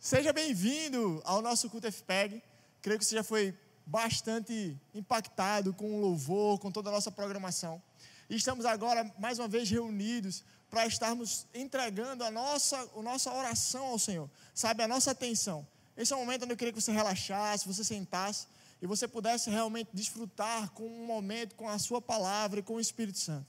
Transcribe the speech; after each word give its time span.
Seja 0.00 0.32
bem-vindo 0.32 1.20
ao 1.24 1.42
nosso 1.42 1.68
culto 1.68 1.90
FPEG. 1.90 2.40
Creio 2.80 3.00
que 3.00 3.04
você 3.04 3.16
já 3.16 3.24
foi 3.24 3.52
bastante 3.84 4.80
impactado 4.94 5.74
com 5.74 5.92
o 5.92 6.00
louvor, 6.00 6.60
com 6.60 6.70
toda 6.70 6.88
a 6.88 6.92
nossa 6.92 7.10
programação. 7.10 7.82
E 8.30 8.36
estamos 8.36 8.64
agora 8.64 9.12
mais 9.18 9.40
uma 9.40 9.48
vez 9.48 9.68
reunidos 9.68 10.44
para 10.70 10.86
estarmos 10.86 11.48
entregando 11.52 12.22
a 12.22 12.30
nossa, 12.30 12.78
a 12.78 13.02
nossa 13.02 13.32
oração 13.32 13.86
ao 13.86 13.98
Senhor, 13.98 14.30
sabe, 14.54 14.84
a 14.84 14.88
nossa 14.88 15.10
atenção. 15.10 15.66
Esse 15.96 16.12
é 16.12 16.16
o 16.16 16.20
momento 16.20 16.44
onde 16.44 16.52
eu 16.52 16.56
queria 16.56 16.72
que 16.72 16.80
você 16.80 16.92
relaxasse, 16.92 17.66
você 17.66 17.82
sentasse 17.82 18.46
e 18.80 18.86
você 18.86 19.08
pudesse 19.08 19.50
realmente 19.50 19.90
desfrutar 19.92 20.70
com 20.70 20.86
um 20.86 21.06
momento 21.06 21.56
com 21.56 21.68
a 21.68 21.76
sua 21.76 22.00
palavra 22.00 22.60
e 22.60 22.62
com 22.62 22.74
o 22.74 22.80
Espírito 22.80 23.18
Santo. 23.18 23.46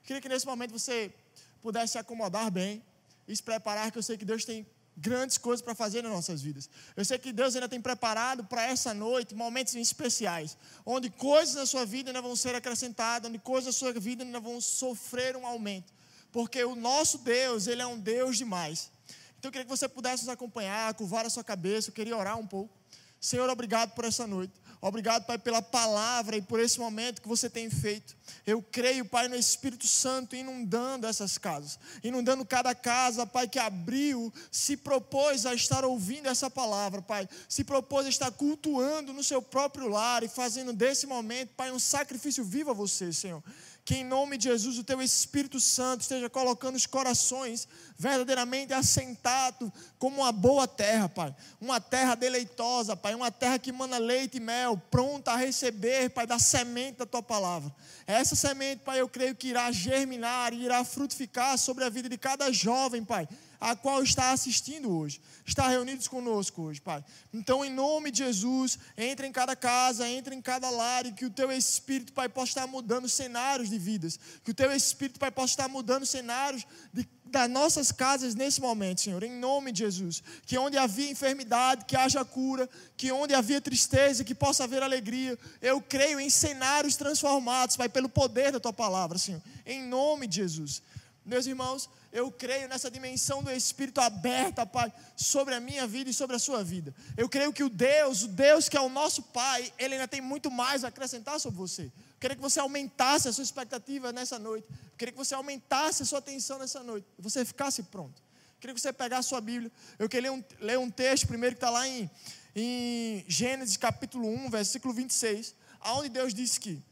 Eu 0.00 0.06
queria 0.06 0.20
que 0.20 0.28
nesse 0.28 0.46
momento 0.46 0.72
você 0.72 1.14
pudesse 1.60 1.92
se 1.92 1.98
acomodar 1.98 2.50
bem 2.50 2.82
e 3.28 3.36
se 3.36 3.42
preparar, 3.42 3.92
que 3.92 3.98
eu 3.98 4.02
sei 4.02 4.18
que 4.18 4.24
Deus 4.24 4.44
tem 4.44 4.66
grandes 4.96 5.38
coisas 5.38 5.62
para 5.62 5.74
fazer 5.74 6.02
nas 6.02 6.12
nossas 6.12 6.42
vidas. 6.42 6.68
Eu 6.96 7.04
sei 7.04 7.18
que 7.18 7.32
Deus 7.32 7.54
ainda 7.54 7.68
tem 7.68 7.80
preparado 7.80 8.44
para 8.44 8.64
essa 8.64 8.92
noite 8.92 9.34
momentos 9.34 9.74
especiais, 9.74 10.56
onde 10.84 11.10
coisas 11.10 11.54
na 11.54 11.66
sua 11.66 11.84
vida 11.84 12.10
ainda 12.10 12.22
vão 12.22 12.36
ser 12.36 12.54
acrescentadas, 12.54 13.28
onde 13.28 13.38
coisas 13.38 13.66
na 13.66 13.72
sua 13.72 13.92
vida 13.92 14.22
ainda 14.22 14.40
vão 14.40 14.60
sofrer 14.60 15.36
um 15.36 15.46
aumento. 15.46 15.92
Porque 16.30 16.62
o 16.64 16.74
nosso 16.74 17.18
Deus, 17.18 17.66
ele 17.66 17.82
é 17.82 17.86
um 17.86 17.98
Deus 17.98 18.38
demais. 18.38 18.90
Então 19.38 19.48
eu 19.48 19.52
queria 19.52 19.64
que 19.64 19.70
você 19.70 19.88
pudesse 19.88 20.24
nos 20.24 20.32
acompanhar, 20.32 20.94
curvar 20.94 21.26
a 21.26 21.30
sua 21.30 21.42
cabeça, 21.42 21.90
eu 21.90 21.94
queria 21.94 22.16
orar 22.16 22.38
um 22.38 22.46
pouco. 22.46 22.72
Senhor, 23.20 23.48
obrigado 23.48 23.94
por 23.94 24.04
essa 24.04 24.26
noite. 24.26 24.52
Obrigado, 24.84 25.24
Pai, 25.24 25.38
pela 25.38 25.62
palavra 25.62 26.36
e 26.36 26.42
por 26.42 26.58
esse 26.58 26.80
momento 26.80 27.22
que 27.22 27.28
você 27.28 27.48
tem 27.48 27.70
feito. 27.70 28.16
Eu 28.44 28.60
creio, 28.60 29.04
Pai, 29.04 29.28
no 29.28 29.36
Espírito 29.36 29.86
Santo 29.86 30.34
inundando 30.34 31.06
essas 31.06 31.38
casas, 31.38 31.78
inundando 32.02 32.44
cada 32.44 32.74
casa, 32.74 33.24
Pai, 33.24 33.46
que 33.46 33.60
abriu, 33.60 34.34
se 34.50 34.76
propôs 34.76 35.46
a 35.46 35.54
estar 35.54 35.84
ouvindo 35.84 36.28
essa 36.28 36.50
palavra, 36.50 37.00
Pai, 37.00 37.28
se 37.48 37.62
propôs 37.62 38.06
a 38.06 38.08
estar 38.08 38.32
cultuando 38.32 39.12
no 39.12 39.22
seu 39.22 39.40
próprio 39.40 39.86
lar 39.86 40.24
e 40.24 40.28
fazendo 40.28 40.72
desse 40.72 41.06
momento, 41.06 41.50
Pai, 41.56 41.70
um 41.70 41.78
sacrifício 41.78 42.42
vivo 42.42 42.72
a 42.72 42.74
você, 42.74 43.12
Senhor. 43.12 43.40
Que 43.84 43.96
em 43.96 44.04
nome 44.04 44.38
de 44.38 44.44
Jesus 44.44 44.78
o 44.78 44.84
teu 44.84 45.02
Espírito 45.02 45.58
Santo 45.60 46.02
esteja 46.02 46.30
colocando 46.30 46.76
os 46.76 46.86
corações 46.86 47.66
verdadeiramente 47.98 48.72
assentados 48.72 49.70
como 49.98 50.18
uma 50.18 50.30
boa 50.30 50.68
terra, 50.68 51.08
Pai. 51.08 51.34
Uma 51.60 51.80
terra 51.80 52.14
deleitosa, 52.14 52.96
Pai. 52.96 53.14
Uma 53.14 53.30
terra 53.30 53.58
que 53.58 53.72
manda 53.72 53.98
leite 53.98 54.36
e 54.36 54.40
mel, 54.40 54.80
pronta 54.90 55.32
a 55.32 55.36
receber, 55.36 56.10
Pai, 56.10 56.26
da 56.26 56.38
semente 56.38 56.98
da 56.98 57.06
tua 57.06 57.22
palavra. 57.22 57.74
Essa 58.06 58.36
semente, 58.36 58.82
Pai, 58.84 59.00
eu 59.00 59.08
creio 59.08 59.34
que 59.34 59.48
irá 59.48 59.72
germinar 59.72 60.52
e 60.52 60.64
irá 60.64 60.84
frutificar 60.84 61.58
sobre 61.58 61.82
a 61.82 61.88
vida 61.88 62.08
de 62.08 62.16
cada 62.16 62.52
jovem, 62.52 63.04
Pai 63.04 63.28
a 63.62 63.76
qual 63.76 64.02
está 64.02 64.32
assistindo 64.32 64.90
hoje, 64.90 65.20
está 65.46 65.68
reunidos 65.68 66.08
conosco 66.08 66.62
hoje, 66.62 66.80
Pai. 66.80 67.04
Então, 67.32 67.64
em 67.64 67.70
nome 67.70 68.10
de 68.10 68.18
Jesus, 68.18 68.76
entre 68.96 69.24
em 69.24 69.30
cada 69.30 69.54
casa, 69.54 70.08
entre 70.08 70.34
em 70.34 70.42
cada 70.42 70.68
lar 70.68 71.06
e 71.06 71.12
que 71.12 71.24
o 71.24 71.30
Teu 71.30 71.50
Espírito, 71.52 72.12
Pai, 72.12 72.28
possa 72.28 72.48
estar 72.48 72.66
mudando 72.66 73.08
cenários 73.08 73.70
de 73.70 73.78
vidas, 73.78 74.18
que 74.42 74.50
o 74.50 74.54
Teu 74.54 74.72
Espírito, 74.72 75.20
Pai, 75.20 75.30
possa 75.30 75.52
estar 75.52 75.68
mudando 75.68 76.04
cenários 76.04 76.66
de 76.92 77.08
das 77.24 77.48
nossas 77.48 77.90
casas 77.90 78.34
nesse 78.34 78.60
momento, 78.60 79.00
Senhor, 79.00 79.22
em 79.22 79.32
nome 79.32 79.72
de 79.72 79.78
Jesus. 79.78 80.22
Que 80.44 80.58
onde 80.58 80.76
havia 80.76 81.10
enfermidade, 81.10 81.86
que 81.86 81.96
haja 81.96 82.22
cura, 82.26 82.68
que 82.94 83.10
onde 83.10 83.32
havia 83.32 83.58
tristeza, 83.58 84.22
que 84.22 84.34
possa 84.34 84.64
haver 84.64 84.82
alegria. 84.82 85.38
Eu 85.62 85.80
creio 85.80 86.20
em 86.20 86.28
cenários 86.28 86.94
transformados, 86.94 87.74
Pai, 87.74 87.88
pelo 87.88 88.06
poder 88.06 88.52
da 88.52 88.60
tua 88.60 88.72
palavra, 88.72 89.16
Senhor, 89.16 89.40
em 89.64 89.82
nome 89.82 90.26
de 90.26 90.36
Jesus. 90.36 90.82
Meus 91.24 91.46
irmãos, 91.46 91.88
eu 92.12 92.30
creio 92.30 92.68
nessa 92.68 92.90
dimensão 92.90 93.42
do 93.42 93.50
Espírito 93.50 93.98
aberta, 93.98 94.66
Pai, 94.66 94.92
sobre 95.16 95.54
a 95.54 95.60
minha 95.60 95.86
vida 95.86 96.10
e 96.10 96.12
sobre 96.12 96.36
a 96.36 96.38
sua 96.38 96.62
vida. 96.62 96.94
Eu 97.16 97.26
creio 97.26 97.54
que 97.54 97.64
o 97.64 97.70
Deus, 97.70 98.22
o 98.22 98.28
Deus 98.28 98.68
que 98.68 98.76
é 98.76 98.80
o 98.80 98.90
nosso 98.90 99.22
Pai, 99.22 99.72
Ele 99.78 99.94
ainda 99.94 100.06
tem 100.06 100.20
muito 100.20 100.50
mais 100.50 100.84
a 100.84 100.88
acrescentar 100.88 101.40
sobre 101.40 101.58
você. 101.58 101.84
Eu 101.84 102.20
queria 102.20 102.36
que 102.36 102.42
você 102.42 102.60
aumentasse 102.60 103.28
a 103.28 103.32
sua 103.32 103.42
expectativa 103.42 104.12
nessa 104.12 104.38
noite. 104.38 104.66
Eu 104.70 104.98
queria 104.98 105.12
que 105.12 105.18
você 105.18 105.34
aumentasse 105.34 106.02
a 106.02 106.06
sua 106.06 106.18
atenção 106.18 106.58
nessa 106.58 106.82
noite. 106.82 107.06
Você 107.18 107.46
ficasse 107.46 107.82
pronto. 107.84 108.20
Eu 108.20 108.60
queria 108.60 108.74
que 108.74 108.80
você 108.80 108.92
pegasse 108.92 109.26
a 109.26 109.30
sua 109.30 109.40
Bíblia. 109.40 109.72
Eu 109.98 110.06
queria 110.06 110.30
ler 110.30 110.36
um, 110.36 110.44
ler 110.60 110.78
um 110.78 110.90
texto 110.90 111.26
primeiro 111.26 111.56
que 111.56 111.64
está 111.64 111.70
lá 111.70 111.88
em, 111.88 112.10
em 112.54 113.24
Gênesis 113.26 113.78
capítulo 113.78 114.28
1, 114.28 114.50
versículo 114.50 114.92
26, 114.92 115.54
aonde 115.80 116.10
Deus 116.10 116.34
disse 116.34 116.60
que. 116.60 116.82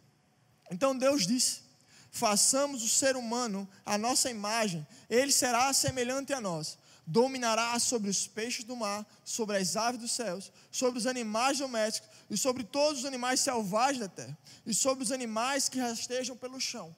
Então 0.70 0.96
Deus 0.96 1.26
disse 1.26 1.69
façamos 2.10 2.82
o 2.82 2.88
ser 2.88 3.16
humano 3.16 3.68
a 3.84 3.96
nossa 3.96 4.30
imagem, 4.30 4.86
ele 5.08 5.32
será 5.32 5.72
semelhante 5.72 6.32
a 6.32 6.40
nós. 6.40 6.78
Dominará 7.06 7.78
sobre 7.78 8.08
os 8.08 8.28
peixes 8.28 8.64
do 8.64 8.76
mar, 8.76 9.04
sobre 9.24 9.56
as 9.56 9.76
aves 9.76 10.00
dos 10.00 10.12
céus, 10.12 10.52
sobre 10.70 10.98
os 10.98 11.06
animais 11.06 11.58
domésticos 11.58 12.08
e 12.28 12.36
sobre 12.36 12.62
todos 12.62 13.00
os 13.00 13.04
animais 13.04 13.40
selvagens 13.40 14.00
da 14.00 14.08
terra, 14.08 14.38
e 14.64 14.72
sobre 14.72 15.02
os 15.02 15.10
animais 15.10 15.68
que 15.68 15.80
rastejam 15.80 16.36
pelo 16.36 16.60
chão. 16.60 16.94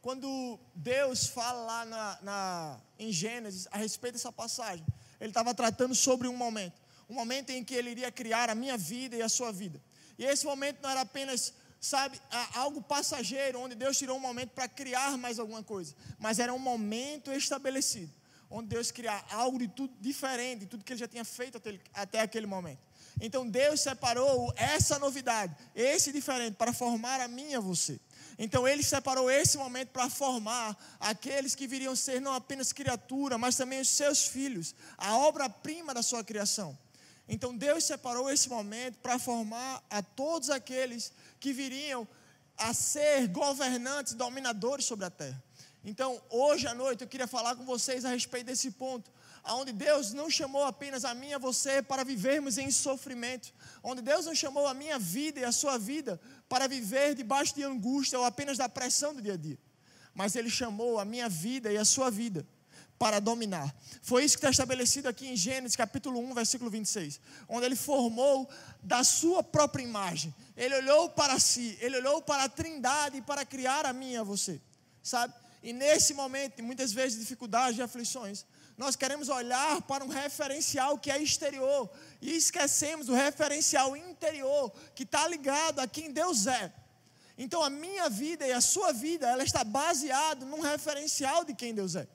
Quando 0.00 0.58
Deus 0.74 1.26
fala 1.26 1.64
lá 1.64 1.84
na, 1.84 2.18
na, 2.22 2.80
em 2.98 3.12
Gênesis 3.12 3.66
a 3.70 3.76
respeito 3.76 4.14
dessa 4.14 4.32
passagem, 4.32 4.86
ele 5.20 5.30
estava 5.30 5.52
tratando 5.52 5.94
sobre 5.94 6.26
um 6.28 6.36
momento, 6.36 6.80
um 7.08 7.14
momento 7.14 7.50
em 7.50 7.62
que 7.62 7.74
ele 7.74 7.90
iria 7.90 8.10
criar 8.10 8.48
a 8.48 8.54
minha 8.54 8.78
vida 8.78 9.16
e 9.16 9.22
a 9.22 9.28
sua 9.28 9.52
vida. 9.52 9.80
E 10.18 10.24
esse 10.24 10.46
momento 10.46 10.78
não 10.82 10.90
era 10.90 11.00
apenas 11.00 11.52
sabe, 11.80 12.20
algo 12.54 12.82
passageiro, 12.82 13.58
onde 13.58 13.74
Deus 13.74 13.96
tirou 13.96 14.16
um 14.16 14.20
momento 14.20 14.50
para 14.50 14.68
criar 14.68 15.16
mais 15.16 15.38
alguma 15.38 15.62
coisa, 15.62 15.94
mas 16.18 16.38
era 16.38 16.52
um 16.52 16.58
momento 16.58 17.32
estabelecido, 17.32 18.12
onde 18.50 18.68
Deus 18.68 18.90
criar 18.90 19.24
algo 19.30 19.58
de 19.58 19.68
tudo 19.68 19.94
diferente, 19.98 20.60
de 20.60 20.66
tudo 20.66 20.84
que 20.84 20.92
ele 20.92 21.00
já 21.00 21.08
tinha 21.08 21.24
feito 21.24 21.56
até, 21.56 21.80
até 21.94 22.20
aquele 22.20 22.46
momento. 22.46 22.80
Então 23.20 23.48
Deus 23.48 23.80
separou 23.80 24.52
essa 24.56 24.98
novidade, 24.98 25.56
esse 25.74 26.12
diferente, 26.12 26.54
para 26.54 26.72
formar 26.72 27.20
a 27.20 27.28
mim 27.28 27.50
e 27.50 27.54
a 27.54 27.60
você. 27.60 27.98
Então 28.38 28.66
ele 28.68 28.82
separou 28.82 29.30
esse 29.30 29.58
momento 29.58 29.88
para 29.88 30.08
formar 30.08 30.76
aqueles 30.98 31.54
que 31.54 31.66
viriam 31.66 31.96
ser 31.96 32.20
não 32.20 32.32
apenas 32.34 32.72
criatura, 32.72 33.36
mas 33.36 33.56
também 33.56 33.80
os 33.80 33.88
seus 33.88 34.26
filhos, 34.26 34.74
a 34.96 35.16
obra-prima 35.16 35.92
da 35.92 36.02
sua 36.02 36.22
criação. 36.22 36.78
Então 37.28 37.56
Deus 37.56 37.84
separou 37.84 38.30
esse 38.30 38.48
momento 38.48 38.98
para 38.98 39.18
formar 39.18 39.84
a 39.88 40.02
todos 40.02 40.50
aqueles 40.50 41.12
que 41.40 41.52
viriam 41.52 42.06
a 42.56 42.74
ser 42.74 43.26
governantes, 43.28 44.12
dominadores 44.12 44.84
sobre 44.84 45.06
a 45.06 45.10
terra. 45.10 45.42
Então, 45.82 46.20
hoje 46.28 46.66
à 46.66 46.74
noite 46.74 47.02
eu 47.02 47.08
queria 47.08 47.26
falar 47.26 47.56
com 47.56 47.64
vocês 47.64 48.04
a 48.04 48.10
respeito 48.10 48.46
desse 48.46 48.70
ponto, 48.72 49.10
onde 49.46 49.72
Deus 49.72 50.12
não 50.12 50.28
chamou 50.28 50.64
apenas 50.64 51.06
a 51.06 51.14
mim 51.14 51.30
e 51.30 51.38
você 51.38 51.80
para 51.80 52.04
vivermos 52.04 52.58
em 52.58 52.70
sofrimento, 52.70 53.54
onde 53.82 54.02
Deus 54.02 54.26
não 54.26 54.34
chamou 54.34 54.66
a 54.66 54.74
minha 54.74 54.98
vida 54.98 55.40
e 55.40 55.44
a 55.44 55.52
sua 55.52 55.78
vida 55.78 56.20
para 56.50 56.68
viver 56.68 57.14
debaixo 57.14 57.54
de 57.54 57.62
angústia 57.62 58.18
ou 58.18 58.26
apenas 58.26 58.58
da 58.58 58.68
pressão 58.68 59.14
do 59.14 59.22
dia 59.22 59.32
a 59.32 59.38
dia, 59.38 59.58
mas 60.14 60.36
Ele 60.36 60.50
chamou 60.50 60.98
a 60.98 61.04
minha 61.04 61.30
vida 61.30 61.72
e 61.72 61.78
a 61.78 61.84
sua 61.84 62.10
vida 62.10 62.46
para 63.00 63.18
dominar. 63.18 63.74
Foi 64.02 64.22
isso 64.22 64.36
que 64.36 64.40
está 64.40 64.50
estabelecido 64.50 65.08
aqui 65.08 65.26
em 65.26 65.34
Gênesis 65.34 65.74
capítulo 65.74 66.20
1, 66.20 66.34
versículo 66.34 66.70
26, 66.70 67.18
onde 67.48 67.64
ele 67.64 67.74
formou 67.74 68.46
da 68.82 69.02
sua 69.02 69.42
própria 69.42 69.82
imagem. 69.82 70.34
Ele 70.54 70.74
olhou 70.74 71.08
para 71.08 71.38
si, 71.38 71.78
ele 71.80 71.96
olhou 71.96 72.20
para 72.20 72.44
a 72.44 72.48
Trindade 72.50 73.22
para 73.22 73.42
criar 73.46 73.86
a 73.86 73.94
e 73.94 74.16
a 74.18 74.22
você. 74.22 74.60
Sabe? 75.02 75.32
E 75.62 75.72
nesse 75.72 76.12
momento, 76.12 76.62
muitas 76.62 76.92
vezes 76.92 77.14
de 77.14 77.20
dificuldades 77.20 77.78
e 77.78 77.82
aflições, 77.82 78.44
nós 78.76 78.96
queremos 78.96 79.30
olhar 79.30 79.80
para 79.82 80.04
um 80.04 80.08
referencial 80.08 80.98
que 80.98 81.10
é 81.10 81.22
exterior 81.22 81.88
e 82.20 82.36
esquecemos 82.36 83.08
o 83.08 83.14
referencial 83.14 83.96
interior 83.96 84.70
que 84.94 85.04
está 85.04 85.26
ligado 85.26 85.78
a 85.80 85.88
quem 85.88 86.12
Deus 86.12 86.46
é. 86.46 86.70
Então 87.38 87.62
a 87.62 87.70
minha 87.70 88.10
vida 88.10 88.46
e 88.46 88.52
a 88.52 88.60
sua 88.60 88.92
vida, 88.92 89.26
ela 89.26 89.42
está 89.42 89.64
baseada 89.64 90.44
num 90.44 90.60
referencial 90.60 91.46
de 91.46 91.54
quem 91.54 91.74
Deus 91.74 91.96
é. 91.96 92.06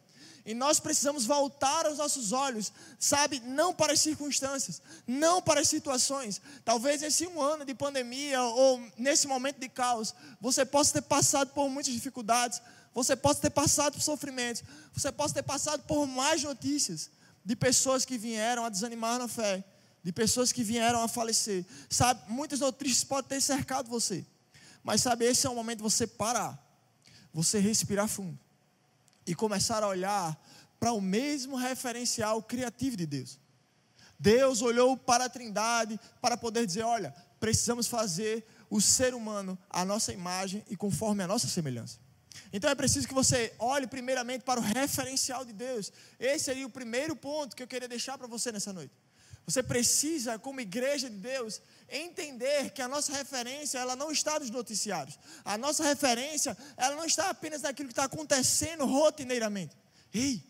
E 0.46 0.54
nós 0.54 0.80
precisamos 0.80 1.26
voltar 1.26 1.88
os 1.88 1.98
nossos 1.98 2.32
olhos, 2.32 2.72
sabe, 3.00 3.40
não 3.40 3.74
para 3.74 3.94
as 3.94 4.00
circunstâncias, 4.00 4.80
não 5.08 5.42
para 5.42 5.62
as 5.62 5.68
situações. 5.68 6.40
Talvez 6.64 7.02
esse 7.02 7.26
um 7.26 7.42
ano 7.42 7.66
de 7.66 7.74
pandemia 7.74 8.40
ou 8.44 8.80
nesse 8.96 9.28
momento 9.28 9.60
de 9.60 9.68
caos, 9.68 10.14
você 10.40 10.64
possa 10.64 10.94
ter 10.94 11.02
passado 11.02 11.50
por 11.50 11.68
muitas 11.68 11.92
dificuldades, 11.92 12.62
você 12.94 13.16
possa 13.16 13.42
ter 13.42 13.50
passado 13.50 13.94
por 13.94 14.04
sofrimentos, 14.04 14.62
você 14.94 15.12
possa 15.12 15.34
ter 15.34 15.44
passado 15.44 15.82
por 15.84 16.06
mais 16.06 16.44
notícias 16.44 17.10
de 17.44 17.56
pessoas 17.56 18.06
que 18.06 18.16
vieram 18.16 18.66
a 18.66 18.70
desanimar 18.70 19.18
na 19.18 19.28
fé, 19.28 19.64
de 20.04 20.12
pessoas 20.12 20.52
que 20.52 20.64
vieram 20.64 21.02
a 21.02 21.08
falecer. 21.08 21.66
Sabe, 21.90 22.22
muitas 22.32 22.60
notícias 22.60 23.04
podem 23.04 23.30
ter 23.30 23.42
cercado 23.42 23.90
você. 23.90 24.24
Mas 24.84 25.02
sabe, 25.02 25.26
esse 25.26 25.48
é 25.48 25.50
o 25.50 25.56
momento 25.56 25.78
de 25.78 25.84
você 25.84 26.06
parar, 26.06 26.56
você 27.34 27.58
respirar 27.58 28.08
fundo 28.08 28.46
e 29.26 29.34
começar 29.34 29.84
a 29.84 29.88
olhar 29.88 30.40
para 30.80 30.92
o 30.92 31.02
mesmo 31.02 31.56
referencial 31.56 32.42
criativo 32.42 32.96
de 32.98 33.06
Deus. 33.06 33.40
Deus 34.20 34.62
olhou 34.62 34.96
para 34.96 35.26
a 35.26 35.30
Trindade 35.30 36.00
para 36.22 36.38
poder 36.38 36.66
dizer: 36.66 36.84
olha, 36.84 37.14
precisamos 37.40 37.88
fazer 37.88 38.46
o 38.70 38.80
ser 38.82 39.14
humano 39.14 39.58
a 39.70 39.84
nossa 39.86 40.14
imagem 40.14 40.64
e 40.70 40.76
conforme 40.76 41.24
a 41.24 41.28
nossa 41.28 41.48
semelhança. 41.48 42.00
Então 42.52 42.70
é 42.70 42.76
preciso 42.76 43.08
que 43.08 43.14
você 43.14 43.54
olhe 43.60 43.88
primeiramente 43.88 44.44
para 44.44 44.60
o 44.60 44.64
referencial 44.64 45.46
de 45.46 45.54
Deus. 45.54 45.92
Esse 46.20 46.46
seria 46.46 46.66
o 46.66 46.70
primeiro 46.70 47.16
ponto 47.16 47.56
que 47.56 47.64
eu 47.64 47.68
queria 47.68 47.88
deixar 47.88 48.18
para 48.18 48.28
você 48.28 48.52
nessa 48.52 48.74
noite. 48.74 48.94
Você 49.46 49.62
precisa, 49.62 50.40
como 50.40 50.60
igreja 50.60 51.10
de 51.10 51.18
Deus, 51.18 51.62
entender 51.90 52.72
que 52.72 52.82
a 52.82 52.88
nossa 52.88 53.14
referência 53.14 53.78
ela 53.78 53.96
não 53.96 54.12
está 54.12 54.40
nos 54.40 54.50
noticiários. 54.50 55.20
A 55.44 55.58
nossa 55.58 55.84
referência 55.84 56.58
ela 56.76 56.96
não 56.96 57.06
está 57.06 57.30
apenas 57.30 57.62
naquilo 57.62 57.90
que 57.90 57.94
está 57.94 58.06
acontecendo 58.06 58.86
rotineiramente. 58.86 59.78
Ei, 60.14 60.44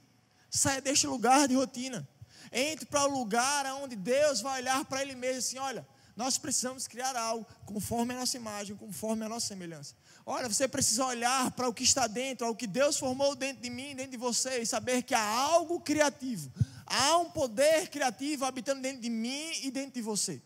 saia 0.49 0.81
deste 0.81 1.07
lugar 1.07 1.47
de 1.47 1.55
rotina. 1.55 2.07
Entre 2.51 2.85
para 2.85 3.05
o 3.05 3.11
lugar 3.11 3.65
onde 3.75 3.95
Deus 3.95 4.39
vai 4.39 4.61
olhar 4.61 4.85
para 4.85 5.01
Ele 5.01 5.15
mesmo 5.15 5.39
assim: 5.39 5.57
olha, 5.57 5.85
nós 6.15 6.37
precisamos 6.37 6.87
criar 6.87 7.15
algo 7.17 7.45
conforme 7.65 8.13
a 8.13 8.19
nossa 8.19 8.37
imagem, 8.37 8.75
conforme 8.75 9.25
a 9.25 9.29
nossa 9.29 9.47
semelhança. 9.47 9.93
Olha, 10.25 10.47
você 10.47 10.67
precisa 10.67 11.05
olhar 11.05 11.51
para 11.51 11.67
o 11.67 11.73
que 11.73 11.83
está 11.83 12.07
dentro, 12.07 12.47
ao 12.47 12.55
que 12.55 12.65
Deus 12.65 12.97
formou 12.97 13.35
dentro 13.35 13.61
de 13.61 13.69
mim, 13.69 13.93
dentro 13.93 14.11
de 14.11 14.17
você, 14.17 14.59
e 14.59 14.65
saber 14.65 15.03
que 15.03 15.13
há 15.13 15.21
algo 15.21 15.79
criativo, 15.81 16.49
há 16.85 17.17
um 17.17 17.29
poder 17.29 17.89
criativo 17.89 18.45
habitando 18.45 18.81
dentro 18.81 19.01
de 19.01 19.09
mim 19.09 19.51
e 19.63 19.71
dentro 19.71 19.93
de 19.93 20.01
você. 20.01 20.41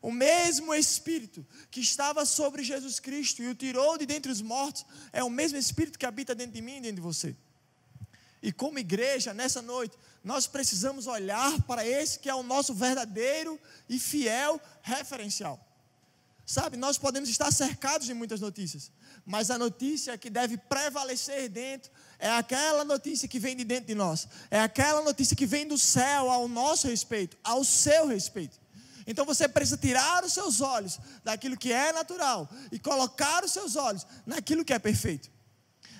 O 0.00 0.12
mesmo 0.12 0.74
Espírito 0.74 1.44
que 1.70 1.80
estava 1.80 2.24
sobre 2.24 2.62
Jesus 2.62 3.00
Cristo 3.00 3.42
e 3.42 3.48
o 3.48 3.54
tirou 3.54 3.98
de 3.98 4.06
dentre 4.06 4.30
os 4.30 4.40
mortos, 4.40 4.86
é 5.12 5.24
o 5.24 5.30
mesmo 5.30 5.58
Espírito 5.58 5.98
que 5.98 6.06
habita 6.06 6.34
dentro 6.34 6.52
de 6.52 6.62
mim 6.62 6.76
e 6.76 6.80
dentro 6.80 6.96
de 6.96 7.02
você. 7.02 7.36
E 8.40 8.52
como 8.52 8.78
igreja, 8.78 9.34
nessa 9.34 9.60
noite, 9.60 9.96
nós 10.22 10.46
precisamos 10.46 11.06
olhar 11.06 11.60
para 11.62 11.86
esse 11.86 12.18
que 12.18 12.28
é 12.28 12.34
o 12.34 12.42
nosso 12.42 12.72
verdadeiro 12.72 13.58
e 13.88 13.98
fiel 13.98 14.60
referencial. 14.82 15.67
Sabe, 16.48 16.78
nós 16.78 16.96
podemos 16.96 17.28
estar 17.28 17.52
cercados 17.52 18.06
de 18.06 18.14
muitas 18.14 18.40
notícias, 18.40 18.90
mas 19.26 19.50
a 19.50 19.58
notícia 19.58 20.16
que 20.16 20.30
deve 20.30 20.56
prevalecer 20.56 21.50
dentro 21.50 21.92
é 22.18 22.30
aquela 22.30 22.86
notícia 22.86 23.28
que 23.28 23.38
vem 23.38 23.54
de 23.54 23.64
dentro 23.64 23.88
de 23.88 23.94
nós, 23.94 24.26
é 24.50 24.58
aquela 24.58 25.02
notícia 25.02 25.36
que 25.36 25.44
vem 25.44 25.68
do 25.68 25.76
céu 25.76 26.30
ao 26.30 26.48
nosso 26.48 26.88
respeito, 26.88 27.36
ao 27.44 27.62
seu 27.64 28.06
respeito. 28.06 28.58
Então 29.06 29.26
você 29.26 29.46
precisa 29.46 29.76
tirar 29.76 30.24
os 30.24 30.32
seus 30.32 30.62
olhos 30.62 30.98
daquilo 31.22 31.54
que 31.54 31.70
é 31.70 31.92
natural 31.92 32.48
e 32.72 32.78
colocar 32.78 33.44
os 33.44 33.52
seus 33.52 33.76
olhos 33.76 34.06
naquilo 34.24 34.64
que 34.64 34.72
é 34.72 34.78
perfeito. 34.78 35.30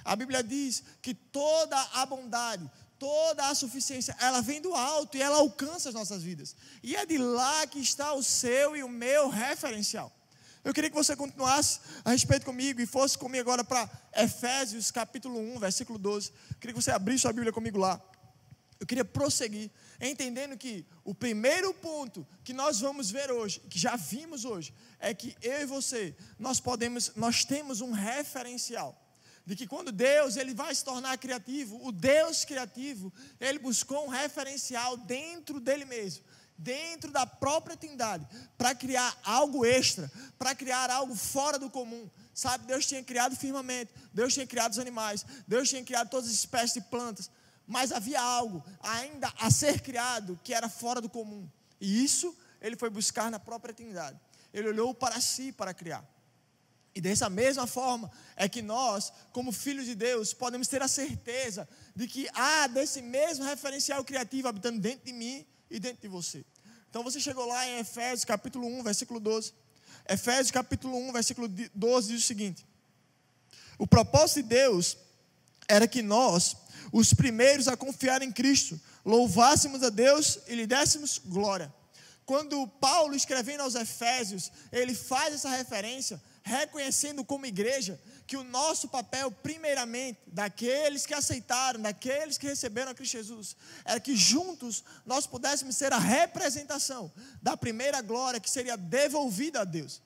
A 0.03 0.17
Bíblia 0.17 0.43
diz 0.43 0.83
que 1.03 1.13
toda 1.13 1.79
a 1.93 2.07
bondade, 2.07 2.67
toda 2.99 3.47
a 3.49 3.55
suficiência, 3.55 4.17
ela 4.19 4.41
vem 4.41 4.63
do 4.63 4.75
alto 4.75 5.15
e 5.15 5.21
ela 5.21 5.37
alcança 5.37 5.91
as 5.91 5.95
nossas 5.95 6.23
vidas. 6.23 6.57
E 6.83 6.97
é 6.97 7.05
de 7.05 7.19
lá 7.19 7.67
que 7.67 7.81
está 7.81 8.15
o 8.15 8.23
seu 8.23 8.75
e 8.75 8.83
o 8.83 8.89
meu 8.89 9.29
referencial. 9.29 10.11
Eu 10.65 10.75
queria 10.75 10.91
que 10.91 10.97
você 10.97 11.15
continuasse 11.15 11.81
a 12.05 12.11
respeito 12.11 12.45
comigo 12.45 12.81
e 12.81 12.87
fosse 12.87 13.17
comigo 13.17 13.43
agora 13.43 13.65
para 13.65 13.89
Efésios 14.15 14.91
capítulo 14.91 15.39
1, 15.39 15.59
versículo 15.59 15.99
12. 15.99 16.31
Eu 16.51 16.57
queria 16.61 16.75
que 16.75 16.83
você 16.83 16.91
abrisse 16.91 17.23
sua 17.23 17.33
Bíblia 17.33 17.53
comigo 17.53 17.79
lá. 17.79 18.01
Eu 18.81 18.87
queria 18.87 19.05
prosseguir, 19.05 19.71
entendendo 20.01 20.57
que 20.57 20.87
o 21.05 21.13
primeiro 21.15 21.75
ponto 21.75 22.27
que 22.45 22.53
nós 22.53 22.81
vamos 22.81 23.11
ver 23.11 23.31
hoje, 23.31 23.61
que 23.69 23.79
já 23.79 23.97
vimos 23.97 24.45
hoje, 24.45 24.73
é 25.01 25.13
que 25.13 25.37
eu 25.43 25.63
e 25.63 25.67
você, 25.67 26.15
nós 26.39 26.61
podemos, 26.61 27.13
nós 27.17 27.45
temos 27.45 27.81
um 27.81 27.91
referencial 27.91 28.97
de 29.45 29.57
que 29.57 29.67
quando 29.67 29.91
Deus 29.91 30.37
ele 30.37 30.53
vai 30.53 30.75
se 30.75 30.85
tornar 30.85 31.17
criativo, 31.17 31.81
o 31.83 31.91
Deus 31.91 32.45
criativo, 32.45 33.11
ele 33.41 33.59
buscou 33.59 34.05
um 34.05 34.09
referencial 34.09 34.97
dentro 34.97 35.59
dele 35.59 35.87
mesmo, 35.87 36.23
dentro 36.59 37.13
da 37.13 37.25
própria 37.25 37.77
Trindade, 37.77 38.27
para 38.59 38.75
criar 38.75 39.17
algo 39.23 39.65
extra, 39.65 40.11
para 40.37 40.55
criar 40.55 40.91
algo 40.91 41.15
fora 41.15 41.59
do 41.59 41.71
comum. 41.71 42.11
Sabe, 42.35 42.67
Deus 42.67 42.87
tinha 42.87 43.03
criado 43.03 43.33
o 43.33 43.37
firmamento, 43.37 43.93
Deus 44.13 44.35
tinha 44.35 44.47
criado 44.47 44.73
os 44.73 44.79
animais, 44.79 45.25
Deus 45.47 45.69
tinha 45.69 45.85
criado 45.85 46.11
todas 46.11 46.27
as 46.27 46.35
espécies 46.35 46.75
de 46.75 46.81
plantas, 46.83 47.31
mas 47.67 47.93
havia 47.93 48.21
algo 48.21 48.65
ainda 48.81 49.33
a 49.39 49.51
ser 49.51 49.81
criado 49.81 50.39
que 50.43 50.53
era 50.53 50.69
fora 50.69 51.01
do 51.01 51.09
comum. 51.09 51.49
E 51.81 52.05
isso 52.05 52.37
ele 52.61 52.77
foi 52.77 52.91
buscar 52.91 53.31
na 53.31 53.39
própria 53.39 53.75
Trindade. 53.75 54.19
Ele 54.53 54.69
olhou 54.69 54.93
para 54.95 55.21
si 55.21 55.53
para 55.53 55.73
criar. 55.73 56.05
E 56.95 57.01
dessa 57.01 57.29
mesma 57.29 57.67
forma 57.67 58.11
é 58.35 58.49
que 58.49 58.63
nós, 58.63 59.13
como 59.33 59.53
filhos 59.53 59.87
de 59.87 59.95
Deus, 59.95 60.33
podemos 60.33 60.67
ter 60.67 60.83
a 60.83 60.89
certeza 60.89 61.69
de 61.95 62.09
que 62.09 62.29
há 62.35 62.67
desse 62.67 63.01
mesmo 63.03 63.45
referencial 63.45 64.05
criativo 64.05 64.49
habitando 64.49 64.81
dentro 64.81 65.07
de 65.07 65.13
mim 65.13 65.47
e 65.71 65.79
dentro 65.79 66.03
de 66.03 66.09
você. 66.09 66.45
Então 66.91 67.03
você 67.03 67.21
chegou 67.21 67.47
lá 67.47 67.67
em 67.69 67.79
Efésios 67.79 68.25
capítulo 68.25 68.67
1, 68.67 68.83
versículo 68.83 69.21
12. 69.21 69.53
Efésios 70.09 70.51
capítulo 70.51 70.97
1, 71.09 71.13
versículo 71.13 71.49
12 71.75 72.09
diz 72.09 72.25
o 72.25 72.27
seguinte: 72.27 72.67
O 73.79 73.87
propósito 73.87 74.43
de 74.43 74.49
Deus 74.49 74.97
era 75.69 75.87
que 75.87 76.03
nós, 76.03 76.57
os 76.93 77.13
primeiros 77.13 77.69
a 77.69 77.77
confiar 77.77 78.23
em 78.23 78.33
Cristo, 78.33 78.81
louvássemos 79.05 79.83
a 79.83 79.91
Deus 79.91 80.39
e 80.47 80.55
lhe 80.55 80.67
dessemos 80.67 81.19
glória. 81.19 81.73
Quando 82.25 82.67
Paulo 82.67 83.15
escrevendo 83.15 83.63
aos 83.63 83.75
Efésios, 83.75 84.51
ele 84.71 84.95
faz 84.95 85.35
essa 85.35 85.49
referência, 85.49 86.21
reconhecendo 86.43 87.25
como 87.25 87.47
igreja 87.47 88.01
que 88.29 88.37
o 88.37 88.45
nosso 88.45 88.89
papel, 88.89 89.31
primeiramente, 89.33 90.21
daqueles 90.27 91.07
que 91.07 91.15
aceitaram, 91.15 91.81
daqueles 91.81 92.37
que 92.37 92.47
receberam 92.47 92.93
a 92.93 92.95
Cristo 92.95 93.13
Jesus, 93.13 93.57
era 93.87 93.99
que 93.99 94.15
juntos 94.15 94.85
nós 95.07 95.27
pudéssemos 95.27 95.75
ser 95.75 95.95
a 95.95 95.99
representação 95.99 97.11
da 97.41 97.57
primeira 97.57 98.03
glória 98.03 98.39
que 98.39 98.51
seria 98.51 98.77
devolvida 98.77 99.63
a 99.63 99.65
Deus 99.65 100.03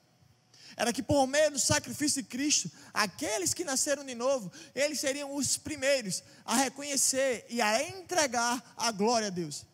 era 0.75 0.91
que 0.91 1.03
por 1.03 1.27
meio 1.27 1.51
do 1.51 1.59
sacrifício 1.59 2.23
de 2.23 2.27
Cristo, 2.27 2.71
aqueles 2.91 3.53
que 3.53 3.63
nasceram 3.63 4.03
de 4.03 4.15
novo, 4.15 4.51
eles 4.73 4.99
seriam 4.99 5.35
os 5.35 5.55
primeiros 5.55 6.23
a 6.43 6.55
reconhecer 6.55 7.45
e 7.47 7.61
a 7.61 7.83
entregar 7.83 8.73
a 8.75 8.91
glória 8.91 9.27
a 9.27 9.29
Deus. 9.29 9.65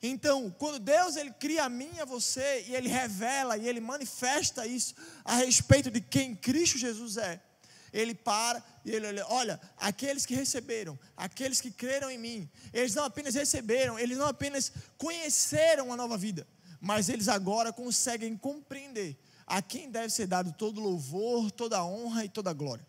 Então, 0.00 0.54
quando 0.58 0.78
Deus 0.78 1.16
ele 1.16 1.32
cria 1.32 1.64
a 1.64 1.68
mim 1.68 1.90
e 1.96 2.00
a 2.00 2.04
você 2.04 2.64
e 2.68 2.74
ele 2.76 2.88
revela 2.88 3.56
e 3.56 3.66
ele 3.66 3.80
manifesta 3.80 4.66
isso 4.66 4.94
a 5.24 5.36
respeito 5.36 5.90
de 5.90 6.00
quem 6.00 6.36
Cristo 6.36 6.78
Jesus 6.78 7.16
é, 7.16 7.42
ele 7.94 8.14
para 8.14 8.62
e 8.84 8.90
ele 8.90 9.06
olha, 9.06 9.26
olha, 9.28 9.60
aqueles 9.78 10.26
que 10.26 10.34
receberam, 10.34 10.98
aqueles 11.16 11.60
que 11.60 11.70
creram 11.70 12.10
em 12.10 12.18
mim, 12.18 12.50
eles 12.72 12.94
não 12.94 13.04
apenas 13.04 13.34
receberam, 13.36 13.96
eles 13.98 14.18
não 14.18 14.26
apenas 14.26 14.72
conheceram 14.98 15.92
a 15.92 15.96
nova 15.96 16.18
vida, 16.18 16.46
mas 16.80 17.08
eles 17.08 17.28
agora 17.28 17.72
conseguem 17.72 18.36
compreender 18.36 19.16
a 19.46 19.62
quem 19.62 19.90
deve 19.90 20.10
ser 20.10 20.26
dado 20.26 20.52
todo 20.52 20.80
louvor, 20.80 21.52
toda 21.52 21.84
honra 21.84 22.24
e 22.24 22.28
toda 22.28 22.52
glória. 22.52 22.84